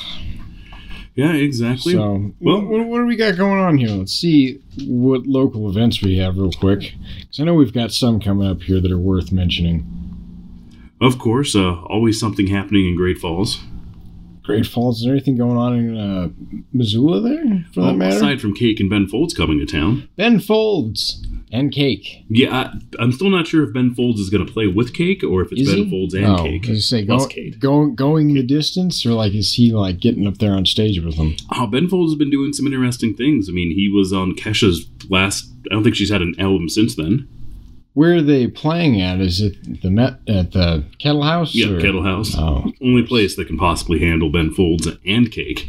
yeah, 1.15 1.33
exactly. 1.33 1.93
So 1.93 2.33
Well- 2.39 2.61
what, 2.61 2.67
what, 2.67 2.87
what 2.87 2.97
do 2.99 3.05
we 3.05 3.15
got 3.15 3.37
going 3.37 3.59
on 3.59 3.77
here? 3.77 3.89
Let's 3.89 4.13
see 4.13 4.59
what 4.85 5.25
local 5.27 5.69
events 5.69 6.01
we 6.01 6.17
have 6.17 6.37
real 6.37 6.51
quick, 6.51 6.93
because 7.19 7.39
I 7.39 7.43
know 7.43 7.53
we've 7.53 7.73
got 7.73 7.91
some 7.91 8.19
coming 8.19 8.47
up 8.47 8.61
here 8.63 8.79
that 8.79 8.91
are 8.91 8.97
worth 8.97 9.31
mentioning. 9.31 9.85
of 11.01 11.19
course, 11.19 11.55
uh, 11.55 11.81
always 11.83 12.19
something 12.19 12.47
happening 12.47 12.87
in 12.87 12.95
Great 12.95 13.17
Falls. 13.19 13.59
Great 14.47 14.65
Falls. 14.65 14.99
Is 14.99 15.03
there 15.03 15.13
anything 15.13 15.37
going 15.37 15.57
on 15.57 15.75
in 15.75 15.97
uh, 15.97 16.29
Missoula 16.71 17.21
there, 17.21 17.65
for 17.73 17.81
that 17.81 17.93
matter? 17.95 18.15
aside 18.15 18.41
from 18.41 18.55
Cake 18.55 18.79
and 18.79 18.89
Ben 18.89 19.07
Folds 19.07 19.33
coming 19.33 19.59
to 19.59 19.65
town. 19.65 20.07
ben 20.15 20.39
Folds 20.39 21.27
and 21.51 21.71
Cake. 21.71 22.23
Yeah, 22.29 22.55
I, 22.55 22.79
I'm 22.97 23.11
still 23.11 23.29
not 23.29 23.45
sure 23.45 23.67
if 23.67 23.73
Ben 23.73 23.93
Folds 23.93 24.21
is 24.21 24.29
going 24.29 24.45
to 24.45 24.51
play 24.51 24.67
with 24.67 24.93
Cake 24.93 25.21
or 25.21 25.41
if 25.41 25.51
it's 25.51 25.61
Is 25.61 25.69
Ben 25.69 25.83
he? 25.83 25.89
Folds 25.89 26.13
and 26.13 26.25
oh, 26.25 26.43
Cake. 26.43 26.67
I 26.67 26.71
was 26.71 26.89
say, 26.89 27.05
go, 27.05 27.27
Cake. 27.27 27.59
Going, 27.59 27.95
going 27.95 28.33
the 28.33 28.43
distance, 28.43 29.05
or 29.05 29.11
like 29.11 29.33
is 29.33 29.53
he 29.55 29.73
like 29.73 29.99
getting 29.99 30.25
up 30.25 30.37
there 30.37 30.53
on 30.53 30.65
stage 30.65 31.03
with 31.03 31.17
them? 31.17 31.35
Oh, 31.53 31.67
Ben 31.67 31.89
Folds 31.89 32.13
has 32.13 32.17
been 32.17 32.31
doing 32.31 32.53
some 32.53 32.67
interesting 32.67 33.15
things. 33.15 33.49
I 33.49 33.51
mean, 33.51 33.75
he 33.75 33.89
was 33.89 34.13
on 34.13 34.33
Kesha's 34.33 34.87
last. 35.09 35.51
I 35.69 35.73
don't 35.73 35.83
think 35.83 35.95
she's 35.95 36.11
had 36.11 36.21
an 36.21 36.35
album 36.39 36.69
since 36.69 36.95
then. 36.95 37.27
Where 37.97 38.17
are 38.17 38.21
they 38.21 38.45
playing 38.45 39.01
at? 39.01 39.19
Is 39.19 39.41
it 39.41 39.81
the 39.81 39.89
Met 39.89 40.19
at 40.27 40.51
the 40.51 40.83
Kettle 40.99 41.23
House? 41.23 41.55
Yeah, 41.55 41.69
or- 41.71 41.81
Kettle 41.81 42.03
House. 42.03 42.35
Oh, 42.37 42.71
Only 42.79 43.01
place 43.01 43.35
that 43.35 43.47
can 43.47 43.57
possibly 43.57 43.97
handle 43.99 44.29
Ben 44.29 44.51
Folds 44.53 44.87
and 45.03 45.31
Cake. 45.31 45.67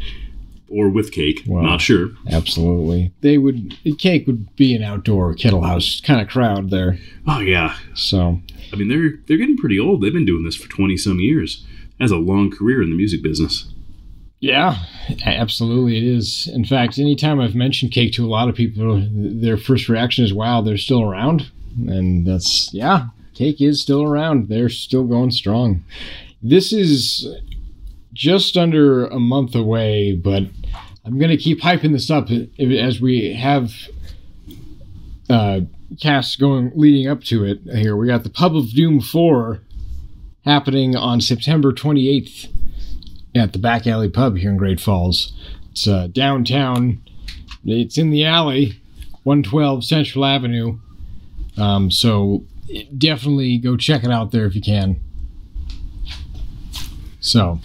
Or 0.69 0.89
with 0.89 1.11
Cake. 1.11 1.41
Wow. 1.47 1.61
Not 1.61 1.81
sure. 1.81 2.09
absolutely. 2.31 3.11
They 3.21 3.39
would. 3.39 3.75
Cake 3.97 4.27
would 4.27 4.55
be 4.55 4.75
an 4.75 4.83
outdoor 4.83 5.33
Kettle 5.33 5.63
House 5.63 5.99
kind 6.01 6.21
of 6.21 6.27
crowd 6.27 6.69
there. 6.69 6.99
Oh, 7.27 7.39
yeah. 7.39 7.75
So 7.95 8.39
I 8.71 8.75
mean, 8.75 8.89
they're 8.89 9.13
they're 9.25 9.37
getting 9.37 9.57
pretty 9.57 9.79
old. 9.79 10.01
They've 10.03 10.13
been 10.13 10.25
doing 10.25 10.43
this 10.45 10.55
for 10.55 10.69
20 10.69 10.95
some 10.97 11.19
years. 11.19 11.65
Has 11.99 12.11
a 12.11 12.17
long 12.17 12.51
career 12.51 12.83
in 12.83 12.91
the 12.91 12.95
music 12.95 13.23
business. 13.23 13.73
yeah, 14.39 14.75
absolutely 15.25 15.97
it 15.97 16.03
is. 16.03 16.47
In 16.53 16.63
fact, 16.63 16.99
anytime 16.99 17.39
I've 17.39 17.55
mentioned 17.55 17.91
Cake 17.91 18.13
to 18.13 18.25
a 18.25 18.29
lot 18.29 18.47
of 18.49 18.53
people, 18.55 19.03
their 19.11 19.57
first 19.57 19.89
reaction 19.89 20.23
is, 20.23 20.31
"Wow, 20.33 20.61
they're 20.61 20.77
still 20.77 21.01
around," 21.01 21.47
and 21.87 22.25
that's 22.25 22.73
yeah. 22.73 23.07
Cake 23.33 23.61
is 23.61 23.81
still 23.81 24.03
around. 24.03 24.49
They're 24.49 24.69
still 24.69 25.05
going 25.05 25.31
strong. 25.31 25.85
This 26.41 26.73
is 26.73 27.27
just 28.13 28.57
under 28.57 29.05
a 29.05 29.19
month 29.19 29.55
away, 29.55 30.13
but 30.13 30.43
I'm 31.05 31.17
going 31.17 31.31
to 31.31 31.37
keep 31.37 31.61
hyping 31.61 31.93
this 31.93 32.11
up 32.11 32.29
as 32.59 32.99
we 32.99 33.33
have 33.33 33.73
uh, 35.29 35.61
casts 36.01 36.35
going 36.35 36.71
leading 36.75 37.07
up 37.07 37.23
to 37.25 37.45
it. 37.45 37.61
Here 37.63 37.95
we 37.95 38.07
got 38.07 38.23
the 38.23 38.29
Pub 38.29 38.55
of 38.55 38.71
Doom 38.71 38.99
4 38.99 39.61
happening 40.43 40.95
on 40.95 41.21
September 41.21 41.71
28th 41.71 42.49
at 43.35 43.53
the 43.53 43.59
Back 43.59 43.87
Alley 43.87 44.09
Pub 44.09 44.37
here 44.37 44.49
in 44.49 44.57
Great 44.57 44.79
Falls. 44.79 45.33
It's 45.71 45.87
uh, 45.87 46.07
downtown. 46.07 47.01
It's 47.63 47.97
in 47.97 48.09
the 48.09 48.25
alley, 48.25 48.81
112 49.23 49.83
Central 49.83 50.25
Avenue. 50.25 50.79
Um, 51.59 51.91
so 51.91 52.45
definitely 52.97 53.57
go 53.57 53.75
check 53.75 54.03
it 54.03 54.11
out 54.11 54.31
there 54.31 54.45
if 54.45 54.55
you 54.55 54.61
can. 54.61 55.01
So 57.19 57.59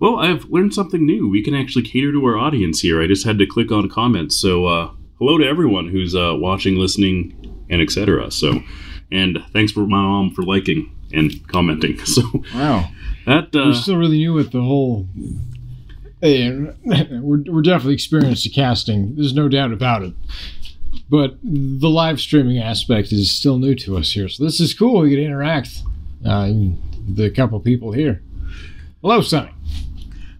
Well, 0.00 0.18
I've 0.18 0.44
learned 0.46 0.74
something 0.74 1.04
new. 1.04 1.28
We 1.28 1.42
can 1.42 1.54
actually 1.54 1.82
cater 1.82 2.12
to 2.12 2.24
our 2.24 2.36
audience 2.36 2.80
here. 2.80 3.00
I 3.02 3.06
just 3.06 3.24
had 3.24 3.38
to 3.38 3.46
click 3.46 3.70
on 3.70 3.88
comments. 3.88 4.40
So, 4.40 4.66
uh, 4.66 4.90
hello 5.18 5.38
to 5.38 5.46
everyone 5.46 5.88
who's 5.88 6.14
uh, 6.14 6.34
watching, 6.36 6.76
listening, 6.76 7.34
and 7.70 7.82
etc. 7.82 8.30
So, 8.30 8.60
and 9.10 9.38
thanks 9.52 9.72
for 9.72 9.86
my 9.86 10.02
mom 10.02 10.30
for 10.30 10.42
liking 10.42 10.94
and 11.12 11.46
commenting. 11.48 11.98
So 12.06 12.22
wow. 12.54 12.88
that 13.26 13.52
we're 13.52 13.70
uh, 13.70 13.74
still 13.74 13.96
really 13.96 14.18
new 14.18 14.32
with 14.32 14.52
the 14.52 14.62
whole. 14.62 15.06
Hey, 16.20 16.50
we're, 16.84 17.42
we're 17.46 17.62
definitely 17.62 17.94
experienced 17.94 18.46
at 18.46 18.52
casting. 18.52 19.14
There's 19.14 19.34
no 19.34 19.48
doubt 19.48 19.72
about 19.72 20.02
it. 20.02 20.14
But 21.10 21.38
the 21.42 21.88
live 21.88 22.20
streaming 22.20 22.58
aspect 22.58 23.12
is 23.12 23.30
still 23.30 23.58
new 23.58 23.74
to 23.76 23.96
us 23.96 24.12
here. 24.12 24.28
So 24.28 24.44
this 24.44 24.60
is 24.60 24.74
cool. 24.74 25.00
We 25.00 25.10
get 25.10 25.16
to 25.16 25.24
interact 25.24 25.82
uh, 26.26 26.52
the 27.08 27.30
couple 27.30 27.58
people 27.60 27.92
here. 27.92 28.22
Hello, 29.00 29.20
Sonny. 29.22 29.50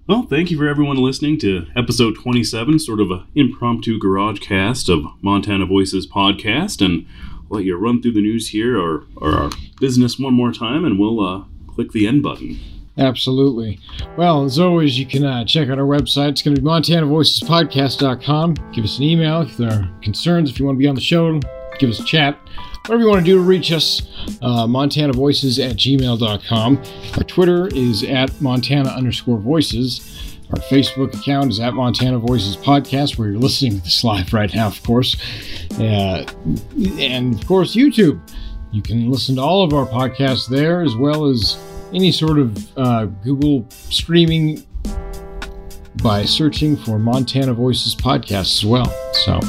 well, 0.07 0.25
thank 0.25 0.51
you 0.51 0.59
for 0.59 0.69
everyone 0.69 0.97
listening 0.97 1.39
to 1.41 1.67
episode 1.77 2.17
27, 2.17 2.79
sort 2.81 3.01
of 3.01 3.11
an 3.11 3.25
impromptu 3.35 3.99
garage 3.99 4.41
cast 4.41 4.89
of 4.89 5.05
Montana 5.23 5.65
Voices 5.65 6.07
podcast, 6.07 6.85
and 6.85 7.07
I'll 7.51 7.59
let 7.59 7.65
you 7.65 7.77
run 7.77 8.03
through 8.03 8.13
the 8.13 8.21
news 8.21 8.49
here 8.51 8.79
or, 8.79 9.05
or 9.17 9.33
our 9.33 9.51
business 9.81 10.19
one 10.19 10.35
more 10.35 10.53
time, 10.53 10.85
and 10.85 10.99
we'll 10.99 11.21
uh, 11.25 11.45
click 11.69 11.93
the 11.93 12.07
end 12.07 12.23
button. 12.23 12.59
Absolutely. 12.99 13.79
Well, 14.17 14.45
as 14.45 14.59
always, 14.59 14.99
you 14.99 15.07
can 15.07 15.25
uh, 15.25 15.45
check 15.45 15.69
out 15.69 15.79
our 15.79 15.87
website. 15.87 16.31
It's 16.31 16.43
going 16.43 16.57
to 16.57 16.61
be 16.61 16.67
montanavoicespodcast.com. 16.67 18.55
Give 18.73 18.85
us 18.85 18.99
an 18.99 19.05
email 19.05 19.43
if 19.43 19.57
there 19.57 19.71
are 19.71 19.91
concerns, 20.03 20.51
if 20.51 20.59
you 20.59 20.67
want 20.67 20.77
to 20.77 20.81
be 20.81 20.89
on 20.89 20.97
the 20.97 21.01
show, 21.01 21.39
give 21.79 21.91
us 21.91 22.01
a 22.01 22.05
chat. 22.05 22.37
Whatever 22.87 23.03
you 23.03 23.09
want 23.09 23.21
to 23.21 23.25
do 23.25 23.37
to 23.37 23.43
reach 23.43 23.71
us, 23.71 24.03
uh, 24.43 24.67
montanavoices 24.67 25.65
at 25.65 25.77
gmail.com. 25.77 26.83
Our 27.17 27.25
Twitter 27.25 27.69
is 27.69 28.03
at 28.03 28.41
montana 28.41 28.89
underscore 28.89 29.39
voices. 29.39 30.35
Our 30.51 30.61
Facebook 30.63 31.15
account 31.15 31.51
is 31.51 31.61
at 31.61 31.75
Montana 31.75 32.19
Voices 32.19 32.57
Podcast, 32.57 33.19
where 33.19 33.29
you're 33.29 33.39
listening 33.39 33.77
to 33.77 33.85
this 33.85 34.03
live 34.03 34.33
right 34.33 34.53
now, 34.55 34.67
of 34.67 34.83
course. 34.83 35.15
Uh, 35.73 36.25
and, 36.99 37.35
of 37.35 37.47
course, 37.47 37.77
YouTube. 37.77 38.19
You 38.73 38.81
can 38.81 39.11
listen 39.11 39.37
to 39.37 39.43
all 39.43 39.63
of 39.63 39.75
our 39.75 39.87
podcasts 39.87 40.49
there, 40.49 40.83
as 40.83 40.97
well 40.97 41.27
as 41.27 41.59
any 41.95 42.13
sort 42.13 42.39
of 42.39 42.79
uh, 42.79 43.07
Google 43.07 43.67
streaming 43.71 44.65
by 46.03 46.25
searching 46.25 46.77
for 46.77 46.99
Montana 46.99 47.55
Voices 47.55 47.95
Podcast 47.95 48.59
as 48.59 48.65
well. 48.65 48.93
So 49.25 49.41